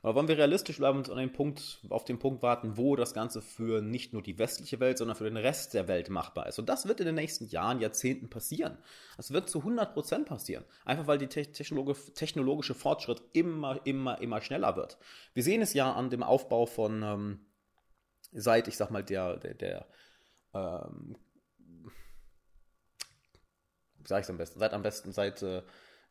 Oder 0.01 0.15
wollen 0.15 0.27
wir 0.27 0.37
realistisch 0.37 0.77
bleiben 0.77 0.97
und 0.97 1.09
an 1.09 1.17
den 1.17 1.31
Punkt, 1.31 1.81
auf 1.89 2.05
den 2.05 2.19
Punkt 2.19 2.41
warten, 2.41 2.77
wo 2.77 2.95
das 2.95 3.13
Ganze 3.13 3.41
für 3.41 3.81
nicht 3.81 4.13
nur 4.13 4.21
die 4.21 4.37
westliche 4.37 4.79
Welt, 4.79 4.97
sondern 4.97 5.17
für 5.17 5.25
den 5.25 5.37
Rest 5.37 5.73
der 5.73 5.87
Welt 5.87 6.09
machbar 6.09 6.47
ist? 6.47 6.59
Und 6.59 6.69
das 6.69 6.87
wird 6.87 6.99
in 6.99 7.05
den 7.05 7.15
nächsten 7.15 7.47
Jahren, 7.47 7.79
Jahrzehnten 7.79 8.29
passieren. 8.29 8.77
Das 9.17 9.31
wird 9.31 9.49
zu 9.49 9.59
100% 9.59 10.25
passieren. 10.25 10.63
Einfach 10.85 11.07
weil 11.07 11.17
die 11.17 11.27
technologische 11.27 12.73
Fortschritt 12.73 13.21
immer, 13.33 13.79
immer, 13.85 14.21
immer 14.21 14.41
schneller 14.41 14.75
wird. 14.75 14.97
Wir 15.33 15.43
sehen 15.43 15.61
es 15.61 15.73
ja 15.73 15.91
an 15.91 16.09
dem 16.09 16.23
Aufbau 16.23 16.65
von, 16.65 17.03
ähm, 17.03 17.39
seit, 18.31 18.67
ich 18.67 18.77
sag 18.77 18.91
mal, 18.91 19.03
der, 19.03 19.37
der, 19.37 19.53
der 19.53 19.87
ähm, 20.53 21.15
sage 24.05 24.23
ich 24.23 24.29
am 24.29 24.37
besten, 24.37 24.59
seit 24.59 24.73
am 24.73 24.81
besten, 24.81 25.11
seit 25.11 25.41
äh, 25.41 25.61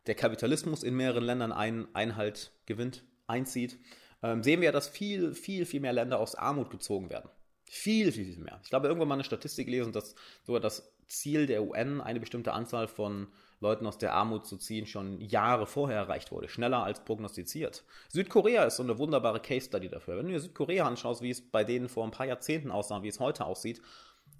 der 0.07 0.15
Kapitalismus 0.15 0.83
in 0.83 0.95
mehreren 0.95 1.23
Ländern 1.23 1.51
ein, 1.51 1.87
Einhalt 1.93 2.51
gewinnt, 2.65 3.03
einzieht, 3.27 3.79
ähm, 4.23 4.43
sehen 4.43 4.61
wir, 4.61 4.71
dass 4.71 4.87
viel, 4.87 5.33
viel, 5.33 5.65
viel 5.65 5.81
mehr 5.81 5.93
Länder 5.93 6.19
aus 6.19 6.35
Armut 6.35 6.69
gezogen 6.69 7.09
werden. 7.09 7.29
Viel, 7.65 8.11
viel, 8.11 8.25
viel 8.25 8.43
mehr. 8.43 8.59
Ich 8.63 8.69
glaube, 8.69 8.87
irgendwann 8.87 9.07
mal 9.07 9.15
eine 9.15 9.23
Statistik 9.23 9.67
gelesen, 9.67 9.93
dass 9.93 10.15
sogar 10.43 10.59
das 10.59 10.91
Ziel 11.07 11.45
der 11.45 11.63
UN, 11.63 12.01
eine 12.01 12.19
bestimmte 12.19 12.53
Anzahl 12.53 12.87
von 12.87 13.27
Leuten 13.59 13.85
aus 13.85 13.97
der 13.97 14.13
Armut 14.13 14.47
zu 14.47 14.57
ziehen, 14.57 14.85
schon 14.85 15.19
Jahre 15.21 15.67
vorher 15.67 15.97
erreicht 15.97 16.31
wurde. 16.31 16.47
Schneller 16.47 16.83
als 16.83 17.03
prognostiziert. 17.03 17.83
Südkorea 18.07 18.63
ist 18.63 18.77
so 18.77 18.83
eine 18.83 18.97
wunderbare 18.97 19.39
Case 19.39 19.67
Study 19.67 19.89
dafür. 19.89 20.17
Wenn 20.17 20.27
du 20.27 20.31
dir 20.31 20.39
Südkorea 20.39 20.87
anschaust, 20.87 21.21
wie 21.21 21.29
es 21.29 21.41
bei 21.41 21.63
denen 21.63 21.89
vor 21.89 22.05
ein 22.05 22.11
paar 22.11 22.25
Jahrzehnten 22.25 22.71
aussah, 22.71 23.03
wie 23.03 23.09
es 23.09 23.19
heute 23.19 23.45
aussieht, 23.45 23.81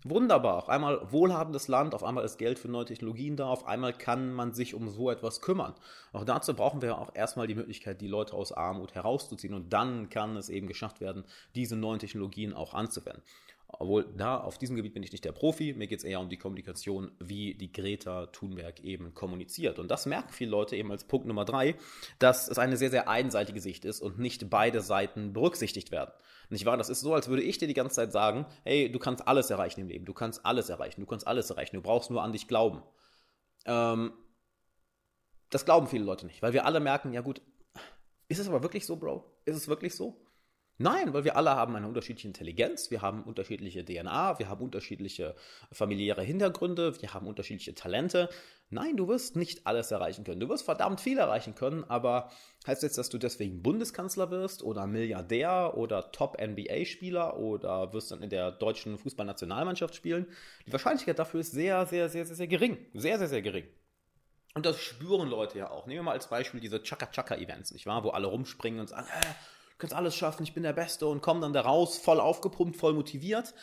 Wunderbar. 0.06 0.58
Auf 0.58 0.70
einmal 0.70 1.12
wohlhabendes 1.12 1.68
Land, 1.68 1.94
auf 1.94 2.06
einmal 2.06 2.24
ist 2.24 2.38
Geld 2.38 2.58
für 2.58 2.70
neue 2.70 2.86
Technologien 2.86 3.36
da, 3.36 3.48
auf 3.50 3.68
einmal 3.68 3.92
kann 3.92 4.32
man 4.34 4.54
sich 4.54 4.74
um 4.74 4.88
so 4.88 5.12
etwas 5.12 5.42
kümmern. 5.42 5.76
Auch 6.14 6.24
dazu 6.24 6.54
brauchen 6.54 6.82
wir 6.82 6.98
auch 6.98 7.14
erstmal 7.14 7.48
die 7.48 7.56
Möglichkeit, 7.56 8.00
die 8.00 8.08
Leute 8.08 8.34
aus 8.34 8.54
Armut 8.54 8.96
herauszuziehen 8.96 9.54
und 9.54 9.74
dann 9.74 10.10
kann 10.10 10.38
es 10.38 10.48
eben 10.48 10.68
geschafft 10.68 11.02
werden, 11.02 11.26
diese 11.54 11.76
neuen 11.76 12.00
Technologien 12.00 12.54
auch 12.54 12.74
anzuwenden. 12.74 13.24
Obwohl, 13.72 14.12
da 14.18 14.38
auf 14.38 14.58
diesem 14.58 14.76
Gebiet 14.76 14.96
bin 14.96 15.04
ich 15.04 15.12
nicht 15.12 15.24
der 15.24 15.32
Profi, 15.32 15.74
mir 15.74 15.86
geht 15.86 16.00
es 16.00 16.04
eher 16.04 16.20
um 16.20 16.28
die 16.28 16.38
Kommunikation, 16.38 17.12
wie 17.20 17.54
die 17.54 17.72
Greta 17.72 18.26
Thunberg 18.28 18.80
eben 18.80 19.14
kommuniziert. 19.14 19.78
Und 19.78 19.92
das 19.92 20.08
merken 20.08 20.34
viele 20.34 20.50
Leute 20.50 20.76
eben 20.76 20.92
als 20.92 21.04
Punkt 21.04 21.28
Nummer 21.28 21.46
drei, 21.46 21.76
dass 22.18 22.48
es 22.50 22.58
eine 22.58 22.78
sehr, 22.78 22.90
sehr 22.90 23.08
einseitige 23.08 23.62
Sicht 23.62 23.86
ist 23.86 24.02
und 24.02 24.18
nicht 24.18 24.50
beide 24.50 24.82
Seiten 24.82 25.34
berücksichtigt 25.34 25.92
werden. 25.92 26.12
Nicht 26.50 26.66
wahr? 26.66 26.78
Das 26.78 26.90
ist 26.90 27.02
so, 27.02 27.14
als 27.14 27.28
würde 27.28 27.44
ich 27.44 27.60
dir 27.60 27.68
die 27.68 27.76
ganze 27.76 27.96
Zeit 27.96 28.12
sagen, 28.12 28.48
hey, 28.64 28.92
du 28.92 28.98
kannst 28.98 29.28
alles 29.28 29.52
erreichen 29.52 29.82
im 29.82 29.88
Leben, 29.88 30.06
du 30.06 30.14
kannst 30.14 30.46
alles 30.48 30.70
erreichen, 30.70 31.02
du 31.02 31.08
kannst 31.08 31.28
alles 31.28 31.52
erreichen, 31.52 31.76
du 31.76 31.82
brauchst 31.84 32.10
nur 32.10 32.24
an 32.24 32.32
dich 32.32 32.48
glauben. 32.48 32.82
Ähm, 33.66 34.14
das 35.52 35.66
glauben 35.66 35.88
viele 35.88 36.06
Leute 36.06 36.26
nicht, 36.26 36.42
weil 36.42 36.54
wir 36.54 36.66
alle 36.66 36.80
merken, 36.80 37.14
ja 37.14 37.22
gut, 37.22 37.40
ist 38.30 38.40
es 38.40 38.48
aber 38.48 38.64
wirklich 38.64 38.88
so, 38.88 38.96
Bro? 38.96 39.26
Ist 39.46 39.56
es 39.56 39.68
wirklich 39.68 39.94
so? 39.96 40.26
Nein, 40.82 41.14
weil 41.14 41.26
wir 41.26 41.36
alle 41.36 41.50
haben 41.52 41.76
eine 41.76 41.90
unterschiedliche 41.90 42.30
Intelligenz, 42.30 42.90
wir 42.90 43.02
haben 43.02 43.24
unterschiedliche 43.24 43.84
DNA, 43.84 44.40
wir 44.40 44.48
haben 44.48 44.64
unterschiedliche 44.64 45.36
familiäre 45.74 46.22
Hintergründe, 46.22 47.02
wir 47.02 47.14
haben 47.14 47.28
unterschiedliche 47.28 47.76
Talente. 47.76 48.30
Nein, 48.70 48.96
du 48.96 49.10
wirst 49.10 49.36
nicht 49.36 49.68
alles 49.68 49.92
erreichen 49.92 50.24
können. 50.24 50.40
Du 50.40 50.48
wirst 50.48 50.64
verdammt 50.64 51.02
viel 51.02 51.18
erreichen 51.18 51.54
können, 51.54 51.84
aber 51.84 52.32
heißt 52.66 52.84
jetzt, 52.84 52.98
dass 52.98 53.10
du 53.10 53.18
deswegen 53.18 53.62
Bundeskanzler 53.62 54.32
wirst 54.32 54.64
oder 54.64 54.88
Milliardär 54.88 55.74
oder 55.76 56.14
Top-NBA-Spieler 56.14 57.38
oder 57.38 57.92
wirst 57.92 58.12
dann 58.12 58.24
in 58.24 58.30
der 58.30 58.54
deutschen 58.54 58.98
Fußballnationalmannschaft 58.98 59.96
spielen? 59.96 60.28
Die 60.66 60.72
Wahrscheinlichkeit 60.72 61.20
dafür 61.20 61.42
ist 61.42 61.52
sehr, 61.52 61.88
sehr, 61.88 62.08
sehr, 62.08 62.26
sehr, 62.26 62.38
sehr 62.38 62.48
gering. 62.48 62.78
Sehr, 62.94 63.18
sehr, 63.18 63.28
sehr 63.28 63.42
gering. 63.42 63.68
Und 64.54 64.66
das 64.66 64.80
spüren 64.80 65.28
Leute 65.30 65.58
ja 65.60 65.72
auch. 65.72 65.88
Nehmen 65.88 66.00
wir 66.00 66.04
mal 66.04 66.12
als 66.14 66.30
Beispiel 66.30 66.62
diese 66.62 66.82
Chaka-Chaka-Events, 66.82 67.74
nicht 67.74 67.86
wahr? 67.86 68.06
Wo 68.06 68.12
alle 68.12 68.28
rumspringen 68.28 68.80
und 68.80 68.88
sagen, 68.88 69.08
äh, 69.08 69.26
kannst 69.80 69.96
alles 69.96 70.16
schaffen, 70.16 70.44
ich 70.44 70.54
bin 70.54 70.64
der 70.64 70.74
Beste 70.74 71.08
und 71.08 71.22
kommen 71.22 71.42
dann 71.42 71.54
da 71.54 71.62
raus, 71.62 71.98
voll 71.98 72.20
aufgepumpt, 72.20 72.78
voll 72.78 72.94
motiviert. 72.94 73.54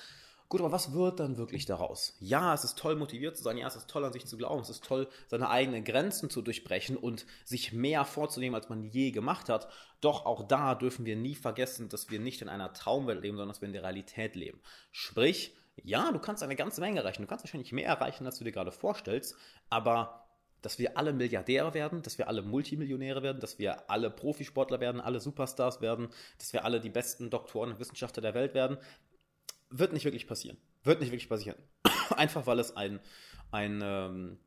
Gut, 0.49 0.61
aber 0.61 0.71
was 0.71 0.93
wird 0.93 1.19
dann 1.19 1.39
wirklich 1.39 1.67
daraus? 1.67 2.15
Ja, 2.21 2.55
es 2.55 2.63
ist 2.63 2.79
toll, 2.79 2.95
motiviert 2.95 3.37
zu 3.37 3.43
sein. 3.43 3.57
Ja, 3.57 3.67
es 3.67 3.75
ist 3.75 3.91
toll, 3.91 4.05
an 4.05 4.13
sich 4.13 4.27
zu 4.27 4.37
glauben. 4.37 4.63
Es 4.63 4.71
ist 4.71 4.85
toll, 4.85 5.09
seine 5.27 5.51
eigenen 5.51 5.83
Grenzen 5.83 6.31
zu 6.31 6.41
durchbrechen 6.41 6.97
und 6.97 7.27
sich 7.45 7.73
mehr 7.73 8.05
vorzunehmen, 8.05 8.55
als 8.55 8.69
man 8.69 8.85
je 8.85 9.11
gemacht 9.11 9.49
hat. 9.49 9.69
Doch 10.01 10.25
auch 10.25 10.47
da 10.47 10.77
dürfen 10.77 11.05
wir 11.05 11.17
nie 11.17 11.35
vergessen, 11.35 11.89
dass 11.89 12.11
wir 12.11 12.21
nicht 12.21 12.43
in 12.43 12.49
einer 12.49 12.73
Traumwelt 12.73 13.23
leben, 13.23 13.37
sondern 13.37 13.49
dass 13.49 13.61
wir 13.61 13.67
in 13.67 13.73
der 13.73 13.83
Realität 13.83 14.37
leben. 14.37 14.61
Sprich, 14.93 15.53
ja, 15.83 16.13
du 16.13 16.21
kannst 16.21 16.45
eine 16.45 16.55
ganze 16.55 16.81
Menge 16.81 17.01
erreichen. 17.01 17.23
Du 17.23 17.29
kannst 17.29 17.45
wahrscheinlich 17.45 17.73
mehr 17.73 17.89
erreichen, 17.89 18.25
als 18.25 18.39
du 18.39 18.45
dir 18.45 18.53
gerade 18.53 18.71
vorstellst. 18.71 19.35
Aber 19.69 20.26
dass 20.67 20.81
wir 20.81 20.99
alle 20.99 21.13
Milliardäre 21.13 21.75
werden, 21.75 22.03
dass 22.03 22.19
wir 22.19 22.27
alle 22.27 22.43
Multimillionäre 22.43 23.23
werden, 23.23 23.39
dass 23.39 23.61
wir 23.61 23.89
alle 23.89 24.11
Profisportler 24.11 24.81
werden, 24.81 25.01
alle 25.01 25.21
Superstars 25.21 25.81
werden, 25.81 26.09
dass 26.39 26.53
wir 26.53 26.65
alle 26.65 26.81
die 26.81 26.91
besten 26.91 27.31
Doktoren 27.31 27.71
und 27.71 27.79
Wissenschaftler 27.79 28.21
der 28.21 28.35
Welt 28.35 28.53
werden, 28.53 28.77
wird 29.71 29.93
nicht 29.93 30.05
wirklich 30.05 30.27
passieren. 30.27 30.57
Wird 30.83 30.99
nicht 30.99 31.13
wirklich 31.13 31.29
passieren. 31.29 31.57
Einfach 32.17 32.49
weil 32.49 32.59
es 32.59 32.77
ein, 32.77 32.99
ein, 33.53 33.81
ähm, 33.81 34.41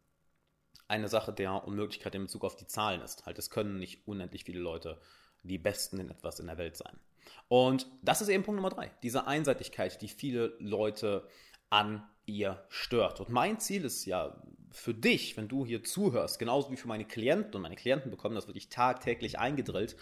eine 0.90 1.08
Sache 1.08 1.32
der 1.32 1.66
Unmöglichkeit 1.66 2.14
in 2.16 2.24
Bezug 2.24 2.44
auf 2.44 2.58
die 2.58 2.68
Zahlen 2.68 3.00
ist. 3.00 3.26
Halt, 3.26 3.40
es 3.40 3.50
können 3.50 3.80
nicht 3.80 4.06
unendlich 4.06 4.44
viele 4.44 4.60
Leute 4.60 5.00
die 5.44 5.58
Besten 5.58 6.02
in 6.02 6.12
etwas 6.12 6.42
in 6.42 6.48
der 6.48 6.58
Welt 6.58 6.76
sein. 6.76 7.00
Und 7.48 7.88
das 8.02 8.20
ist 8.20 8.28
eben 8.28 8.44
Punkt 8.44 8.58
Nummer 8.58 8.76
drei. 8.76 8.92
Diese 9.04 9.26
Einseitigkeit, 9.26 10.02
die 10.02 10.10
viele 10.10 10.54
Leute 10.60 11.30
an 11.70 12.06
ihr 12.30 12.64
stört. 12.70 13.20
Und 13.20 13.30
mein 13.30 13.60
Ziel 13.60 13.86
ist 13.86 14.06
ja 14.06 14.42
für 14.72 14.94
dich, 14.94 15.36
wenn 15.38 15.48
du 15.48 15.66
hier 15.66 15.84
zuhörst, 15.84 16.40
genauso 16.40 16.72
wie 16.72 16.78
für 16.78 16.88
meine 16.88 17.06
Klienten 17.06 17.56
und 17.56 17.62
meine 17.62 17.76
Klienten 17.76 18.12
bekommen 18.12 18.36
das 18.36 18.48
wirklich 18.48 18.70
tagtäglich 18.70 19.40
eingedrillt, 19.40 19.96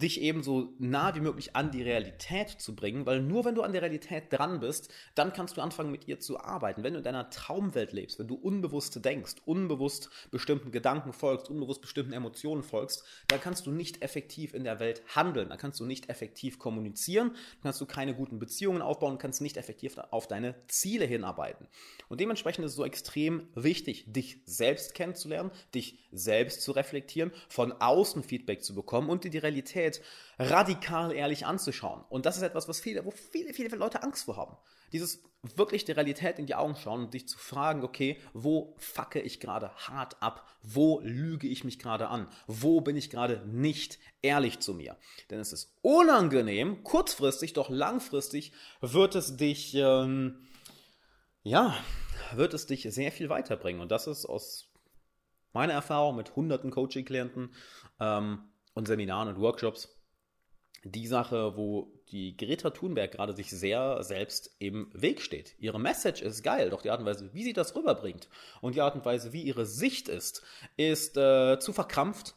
dich 0.00 0.20
eben 0.20 0.42
so 0.42 0.74
nah 0.78 1.14
wie 1.14 1.20
möglich 1.20 1.56
an 1.56 1.70
die 1.70 1.82
Realität 1.82 2.50
zu 2.50 2.76
bringen, 2.76 3.06
weil 3.06 3.22
nur 3.22 3.44
wenn 3.44 3.54
du 3.54 3.62
an 3.62 3.72
der 3.72 3.82
Realität 3.82 4.24
dran 4.30 4.60
bist, 4.60 4.92
dann 5.14 5.32
kannst 5.32 5.56
du 5.56 5.62
anfangen 5.62 5.90
mit 5.90 6.06
ihr 6.06 6.20
zu 6.20 6.38
arbeiten. 6.38 6.82
Wenn 6.82 6.92
du 6.92 6.98
in 6.98 7.04
deiner 7.04 7.30
Traumwelt 7.30 7.92
lebst, 7.92 8.18
wenn 8.18 8.28
du 8.28 8.34
unbewusst 8.34 9.02
denkst, 9.04 9.36
unbewusst 9.46 10.10
bestimmten 10.30 10.70
Gedanken 10.70 11.12
folgst, 11.12 11.48
unbewusst 11.48 11.80
bestimmten 11.80 12.12
Emotionen 12.12 12.62
folgst, 12.62 13.04
dann 13.28 13.40
kannst 13.40 13.66
du 13.66 13.70
nicht 13.70 14.02
effektiv 14.02 14.52
in 14.52 14.64
der 14.64 14.80
Welt 14.80 15.02
handeln, 15.14 15.48
dann 15.48 15.58
kannst 15.58 15.80
du 15.80 15.86
nicht 15.86 16.10
effektiv 16.10 16.58
kommunizieren, 16.58 17.28
dann 17.28 17.62
kannst 17.62 17.80
du 17.80 17.86
keine 17.86 18.14
guten 18.14 18.38
Beziehungen 18.38 18.82
aufbauen, 18.82 19.18
kannst 19.18 19.40
nicht 19.40 19.56
effektiv 19.56 19.96
auf 20.10 20.28
deine 20.28 20.54
Ziele 20.68 21.06
hinarbeiten. 21.06 21.65
Und 22.08 22.20
dementsprechend 22.20 22.64
ist 22.64 22.72
es 22.72 22.76
so 22.76 22.84
extrem 22.84 23.48
wichtig, 23.54 24.04
dich 24.06 24.40
selbst 24.44 24.94
kennenzulernen, 24.94 25.50
dich 25.74 25.98
selbst 26.12 26.62
zu 26.62 26.72
reflektieren, 26.72 27.32
von 27.48 27.72
außen 27.72 28.22
Feedback 28.22 28.62
zu 28.62 28.74
bekommen 28.74 29.10
und 29.10 29.24
dir 29.24 29.30
die 29.30 29.38
Realität 29.38 29.56
Realität 29.66 30.02
radikal 30.38 31.12
ehrlich 31.12 31.46
anzuschauen. 31.46 32.04
Und 32.08 32.26
das 32.26 32.36
ist 32.36 32.42
etwas, 32.42 32.68
was 32.68 32.80
viele, 32.80 33.04
wo 33.04 33.10
viele, 33.10 33.54
viele 33.54 33.74
Leute 33.76 34.02
Angst 34.02 34.24
vor 34.24 34.36
haben. 34.36 34.56
Dieses 34.92 35.22
wirklich 35.42 35.84
der 35.84 35.96
Realität 35.96 36.38
in 36.38 36.46
die 36.46 36.54
Augen 36.54 36.76
schauen 36.76 37.04
und 37.04 37.14
dich 37.14 37.26
zu 37.26 37.38
fragen, 37.38 37.82
okay, 37.82 38.18
wo 38.34 38.74
facke 38.78 39.20
ich 39.20 39.40
gerade 39.40 39.70
hart 39.74 40.20
ab? 40.22 40.46
Wo 40.62 41.00
lüge 41.02 41.46
ich 41.46 41.64
mich 41.64 41.78
gerade 41.78 42.08
an? 42.08 42.28
Wo 42.46 42.80
bin 42.80 42.96
ich 42.96 43.10
gerade 43.10 43.42
nicht 43.46 43.98
ehrlich 44.22 44.60
zu 44.60 44.74
mir? 44.74 44.96
Denn 45.30 45.40
es 45.40 45.52
ist 45.52 45.72
unangenehm, 45.82 46.82
kurzfristig, 46.84 47.52
doch 47.52 47.70
langfristig 47.70 48.52
wird 48.80 49.14
es 49.14 49.36
dich, 49.36 49.74
ähm, 49.74 50.46
ja, 51.46 51.76
wird 52.34 52.54
es 52.54 52.66
dich 52.66 52.82
sehr 52.90 53.12
viel 53.12 53.28
weiterbringen. 53.28 53.80
Und 53.80 53.92
das 53.92 54.08
ist 54.08 54.26
aus 54.26 54.68
meiner 55.52 55.74
Erfahrung 55.74 56.16
mit 56.16 56.34
hunderten 56.34 56.72
Coaching-Klienten 56.72 57.54
ähm, 58.00 58.40
und 58.74 58.88
Seminaren 58.88 59.28
und 59.28 59.40
Workshops 59.40 59.96
die 60.82 61.06
Sache, 61.06 61.56
wo 61.56 61.92
die 62.10 62.36
Greta 62.36 62.70
Thunberg 62.70 63.12
gerade 63.12 63.32
sich 63.32 63.50
sehr 63.50 64.02
selbst 64.02 64.56
im 64.58 64.90
Weg 64.92 65.20
steht. 65.20 65.54
Ihre 65.58 65.78
Message 65.78 66.20
ist 66.20 66.42
geil, 66.42 66.70
doch 66.70 66.82
die 66.82 66.90
Art 66.90 67.00
und 67.00 67.06
Weise, 67.06 67.32
wie 67.32 67.44
sie 67.44 67.52
das 67.52 67.76
rüberbringt 67.76 68.28
und 68.60 68.74
die 68.74 68.80
Art 68.80 68.96
und 68.96 69.04
Weise, 69.04 69.32
wie 69.32 69.42
ihre 69.42 69.66
Sicht 69.66 70.08
ist, 70.08 70.42
ist 70.76 71.16
äh, 71.16 71.58
zu 71.60 71.72
verkrampft, 71.72 72.34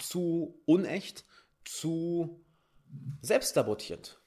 zu 0.00 0.60
unecht, 0.66 1.24
zu 1.64 2.40
selbstsabotierend. 3.22 4.18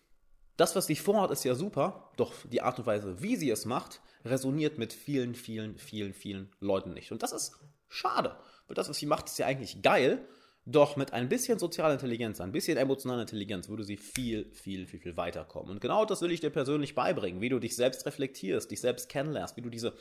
Das, 0.58 0.76
was 0.76 0.88
sie 0.88 0.96
vorhat, 0.96 1.32
ist 1.32 1.44
ja 1.44 1.56
super, 1.56 2.12
doch 2.18 2.34
die 2.50 2.62
Art 2.62 2.80
und 2.80 2.86
Weise, 2.86 3.22
wie 3.22 3.36
sie 3.36 3.50
es 3.50 3.66
macht, 3.66 4.02
resoniert 4.26 4.78
mit 4.78 4.92
vielen, 4.92 5.36
vielen, 5.36 5.78
vielen, 5.78 6.14
vielen 6.14 6.50
Leuten 6.60 6.94
nicht. 6.94 7.12
Und 7.12 7.24
das 7.24 7.32
ist 7.32 7.58
schade, 7.88 8.36
weil 8.68 8.76
das, 8.76 8.90
was 8.90 8.98
sie 8.98 9.06
macht, 9.06 9.28
ist 9.28 9.40
ja 9.40 9.46
eigentlich 9.46 9.82
geil, 9.82 10.28
Doch 10.68 10.96
mit 10.96 11.14
ein 11.14 11.30
bisschen 11.30 11.60
sozialer 11.60 11.94
Intelligenz, 11.94 12.42
ein 12.42 12.52
bisschen 12.52 12.76
emotionaler 12.76 13.22
Intelligenz 13.22 13.70
würde 13.70 13.84
sie 13.84 13.98
viel, 13.98 14.52
viel, 14.52 14.88
viel, 14.88 15.00
viel 15.00 15.16
weiterkommen. 15.16 15.70
Und 15.70 15.80
genau 15.80 16.06
das 16.06 16.24
will 16.24 16.32
ich 16.32 16.40
dir 16.40 16.50
persönlich 16.50 16.96
beibringen, 16.96 17.40
wie 17.40 17.50
du 17.50 17.60
dich 17.60 17.76
selbst 17.76 18.04
reflektierst, 18.08 18.72
dich 18.72 18.82
selbst 18.82 19.08
kennenlernst, 19.08 19.58
wie 19.58 19.62
du 19.62 19.70
diese 19.70 19.94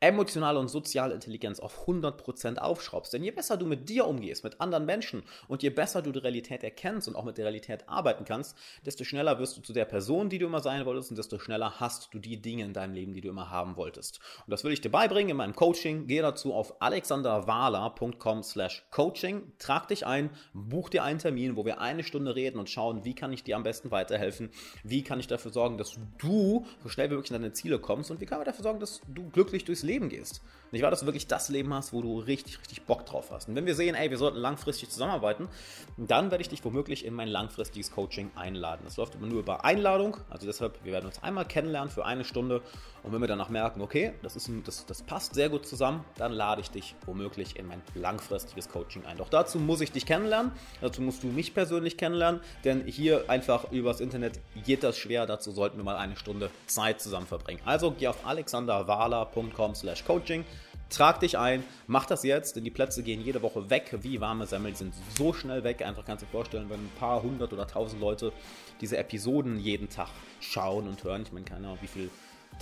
emotionale 0.00 0.58
und 0.58 0.68
soziale 0.68 1.14
Intelligenz 1.14 1.58
auf 1.58 1.86
100% 1.86 2.58
aufschraubst. 2.58 3.14
Denn 3.14 3.24
je 3.24 3.30
besser 3.30 3.56
du 3.56 3.64
mit 3.64 3.88
dir 3.88 4.06
umgehst, 4.06 4.44
mit 4.44 4.60
anderen 4.60 4.84
Menschen 4.84 5.22
und 5.48 5.62
je 5.62 5.70
besser 5.70 6.02
du 6.02 6.12
die 6.12 6.18
Realität 6.18 6.62
erkennst 6.62 7.08
und 7.08 7.16
auch 7.16 7.24
mit 7.24 7.38
der 7.38 7.46
Realität 7.46 7.88
arbeiten 7.88 8.24
kannst, 8.26 8.56
desto 8.84 9.04
schneller 9.04 9.38
wirst 9.38 9.56
du 9.56 9.62
zu 9.62 9.72
der 9.72 9.86
Person, 9.86 10.28
die 10.28 10.38
du 10.38 10.46
immer 10.46 10.60
sein 10.60 10.84
wolltest 10.84 11.10
und 11.10 11.16
desto 11.16 11.38
schneller 11.38 11.80
hast 11.80 12.12
du 12.12 12.18
die 12.18 12.40
Dinge 12.42 12.64
in 12.64 12.74
deinem 12.74 12.92
Leben, 12.92 13.14
die 13.14 13.22
du 13.22 13.30
immer 13.30 13.50
haben 13.50 13.76
wolltest. 13.76 14.20
Und 14.44 14.50
das 14.50 14.64
will 14.64 14.72
ich 14.72 14.82
dir 14.82 14.90
beibringen 14.90 15.30
in 15.30 15.36
meinem 15.38 15.54
Coaching. 15.54 16.06
Geh 16.06 16.20
dazu 16.20 16.52
auf 16.52 16.82
alexanderwala.com 16.82 18.42
slash 18.42 18.84
coaching, 18.90 19.52
trag 19.58 19.88
dich 19.88 20.06
ein, 20.06 20.28
buch 20.52 20.90
dir 20.90 21.04
einen 21.04 21.20
Termin, 21.20 21.56
wo 21.56 21.64
wir 21.64 21.80
eine 21.80 22.04
Stunde 22.04 22.36
reden 22.36 22.58
und 22.58 22.68
schauen, 22.68 23.06
wie 23.06 23.14
kann 23.14 23.32
ich 23.32 23.44
dir 23.44 23.56
am 23.56 23.62
besten 23.62 23.90
weiterhelfen, 23.90 24.50
wie 24.84 25.02
kann 25.02 25.20
ich 25.20 25.26
dafür 25.26 25.52
sorgen, 25.52 25.78
dass 25.78 25.96
du 26.18 26.66
so 26.82 26.90
schnell 26.90 27.10
wie 27.10 27.14
möglich 27.14 27.32
an 27.32 27.40
deine 27.40 27.54
Ziele 27.54 27.78
kommst 27.78 28.10
und 28.10 28.20
wie 28.20 28.26
kann 28.26 28.38
man 28.38 28.44
dafür 28.44 28.62
sorgen, 28.62 28.80
dass 28.80 29.00
du 29.08 29.30
glücklich 29.30 29.64
durchs 29.64 29.85
Leben 29.86 30.08
gehst. 30.08 30.42
Nicht 30.72 30.82
wahr, 30.82 30.90
dass 30.90 31.00
du 31.00 31.06
wirklich 31.06 31.28
das 31.28 31.48
Leben 31.48 31.72
hast, 31.72 31.92
wo 31.92 32.02
du 32.02 32.18
richtig, 32.18 32.58
richtig 32.58 32.82
Bock 32.82 33.06
drauf 33.06 33.30
hast. 33.30 33.48
Und 33.48 33.54
wenn 33.54 33.66
wir 33.66 33.74
sehen, 33.74 33.94
ey, 33.94 34.10
wir 34.10 34.18
sollten 34.18 34.38
langfristig 34.38 34.90
zusammenarbeiten, 34.90 35.48
dann 35.96 36.30
werde 36.30 36.42
ich 36.42 36.48
dich 36.48 36.64
womöglich 36.64 37.04
in 37.04 37.14
mein 37.14 37.28
langfristiges 37.28 37.92
Coaching 37.92 38.30
einladen. 38.34 38.82
Das 38.84 38.96
läuft 38.96 39.14
immer 39.14 39.28
nur 39.28 39.40
über 39.40 39.64
Einladung, 39.64 40.16
also 40.28 40.46
deshalb, 40.46 40.84
wir 40.84 40.92
werden 40.92 41.06
uns 41.06 41.22
einmal 41.22 41.44
kennenlernen 41.44 41.90
für 41.90 42.04
eine 42.04 42.24
Stunde 42.24 42.62
und 43.06 43.12
wenn 43.12 43.20
wir 43.20 43.28
danach 43.28 43.50
merken, 43.50 43.82
okay, 43.82 44.14
das, 44.22 44.34
ist 44.34 44.48
ein, 44.48 44.64
das, 44.64 44.84
das 44.84 45.00
passt 45.02 45.34
sehr 45.34 45.48
gut 45.48 45.64
zusammen, 45.64 46.04
dann 46.16 46.32
lade 46.32 46.60
ich 46.60 46.72
dich 46.72 46.96
womöglich 47.06 47.56
in 47.56 47.68
mein 47.68 47.80
langfristiges 47.94 48.68
Coaching 48.68 49.06
ein. 49.06 49.18
Doch 49.18 49.28
dazu 49.28 49.60
muss 49.60 49.80
ich 49.80 49.92
dich 49.92 50.06
kennenlernen, 50.06 50.50
dazu 50.80 51.02
musst 51.02 51.22
du 51.22 51.28
mich 51.28 51.54
persönlich 51.54 51.96
kennenlernen, 51.96 52.40
denn 52.64 52.84
hier 52.84 53.30
einfach 53.30 53.70
übers 53.70 54.00
Internet 54.00 54.40
geht 54.64 54.82
das 54.82 54.98
schwer, 54.98 55.24
dazu 55.24 55.52
sollten 55.52 55.76
wir 55.76 55.84
mal 55.84 55.96
eine 55.96 56.16
Stunde 56.16 56.50
Zeit 56.66 57.00
zusammen 57.00 57.28
verbringen. 57.28 57.60
Also 57.64 57.92
geh 57.92 58.08
auf 58.08 58.26
alexanderwala.com 58.26 59.75
slash 59.80 60.04
coaching 60.04 60.44
Trag 60.88 61.18
dich 61.18 61.36
ein, 61.36 61.64
mach 61.88 62.06
das 62.06 62.22
jetzt, 62.22 62.54
denn 62.54 62.62
die 62.62 62.70
Plätze 62.70 63.02
gehen 63.02 63.20
jede 63.20 63.42
Woche 63.42 63.70
weg 63.70 63.98
wie 64.02 64.20
warme 64.20 64.46
Semmeln, 64.46 64.74
die 64.74 64.78
sind 64.78 64.94
so 65.18 65.32
schnell 65.32 65.64
weg. 65.64 65.82
Einfach 65.82 66.04
kannst 66.04 66.22
du 66.22 66.26
dir 66.26 66.32
vorstellen, 66.32 66.70
wenn 66.70 66.78
ein 66.78 66.92
paar 66.98 67.22
hundert 67.22 67.52
oder 67.52 67.66
tausend 67.66 68.00
Leute 68.00 68.32
diese 68.80 68.96
Episoden 68.96 69.58
jeden 69.58 69.88
Tag 69.88 70.08
schauen 70.40 70.86
und 70.86 71.02
hören. 71.02 71.22
Ich 71.22 71.32
meine, 71.32 71.44
keine 71.44 71.66
Ahnung, 71.66 71.78
wie 71.80 71.88
viele 71.88 72.08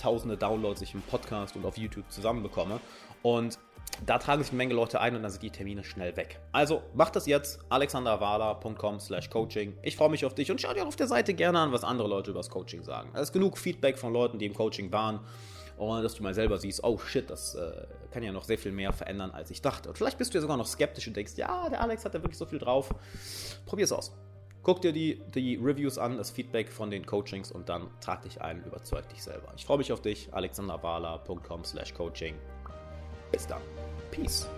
tausende 0.01 0.37
Downloads 0.37 0.81
ich 0.81 0.95
im 0.95 1.03
Podcast 1.03 1.55
und 1.55 1.65
auf 1.65 1.77
YouTube 1.77 2.09
zusammenbekomme. 2.09 2.79
Und 3.21 3.59
da 4.07 4.17
tragen 4.17 4.41
sich 4.41 4.51
eine 4.51 4.57
Menge 4.57 4.73
Leute 4.73 4.99
ein 4.99 5.15
und 5.15 5.21
dann 5.21 5.31
sind 5.31 5.43
die 5.43 5.51
Termine 5.51 5.83
schnell 5.83 6.17
weg. 6.17 6.39
Also 6.51 6.81
mach 6.95 7.11
das 7.11 7.27
jetzt, 7.27 7.59
alexanderwala.com 7.69 8.99
slash 8.99 9.29
coaching. 9.29 9.77
Ich 9.83 9.95
freue 9.95 10.09
mich 10.09 10.25
auf 10.25 10.33
dich 10.33 10.49
und 10.49 10.59
schau 10.59 10.73
dir 10.73 10.81
auch 10.81 10.87
auf 10.87 10.95
der 10.95 11.07
Seite 11.07 11.35
gerne 11.35 11.59
an, 11.59 11.71
was 11.71 11.83
andere 11.83 12.07
Leute 12.07 12.31
über 12.31 12.39
das 12.39 12.49
Coaching 12.49 12.83
sagen. 12.83 13.11
Es 13.13 13.21
ist 13.21 13.33
genug 13.33 13.59
Feedback 13.59 13.99
von 13.99 14.11
Leuten, 14.11 14.39
die 14.39 14.47
im 14.47 14.55
Coaching 14.55 14.91
waren 14.91 15.19
und 15.77 16.03
dass 16.03 16.15
du 16.15 16.23
mal 16.23 16.33
selber 16.33 16.57
siehst, 16.57 16.83
oh 16.83 16.97
shit, 16.97 17.29
das 17.29 17.55
äh, 17.55 17.85
kann 18.11 18.23
ja 18.23 18.31
noch 18.31 18.43
sehr 18.43 18.57
viel 18.57 18.71
mehr 18.71 18.93
verändern, 18.93 19.31
als 19.31 19.51
ich 19.51 19.61
dachte. 19.61 19.89
Und 19.89 19.97
vielleicht 19.97 20.17
bist 20.17 20.33
du 20.33 20.37
ja 20.37 20.41
sogar 20.41 20.57
noch 20.57 20.67
skeptisch 20.67 21.07
und 21.07 21.15
denkst, 21.15 21.33
ja, 21.35 21.69
der 21.69 21.81
Alex 21.81 22.05
hat 22.05 22.13
da 22.13 22.21
wirklich 22.21 22.37
so 22.37 22.45
viel 22.45 22.59
drauf. 22.59 22.89
Probier 23.65 23.85
es 23.85 23.91
aus. 23.91 24.13
Guck 24.63 24.81
dir 24.81 24.93
die, 24.93 25.21
die 25.35 25.57
Reviews 25.57 25.99
an, 25.99 26.17
das 26.17 26.31
Feedback 26.31 26.71
von 26.71 26.89
den 26.89 27.05
Coachings 27.05 27.51
und 27.51 27.69
dann 27.69 27.87
trag 28.01 28.23
dich 28.23 28.41
ein, 28.41 28.63
überzeug 28.63 29.07
dich 29.09 29.21
selber. 29.21 29.53
Ich 29.55 29.65
freue 29.65 29.77
mich 29.77 29.91
auf 29.91 30.01
dich, 30.01 30.33
alexanderwala.com 30.33 31.63
slash 31.63 31.93
coaching. 31.93 32.35
Bis 33.31 33.45
dann. 33.45 33.61
Peace. 34.09 34.49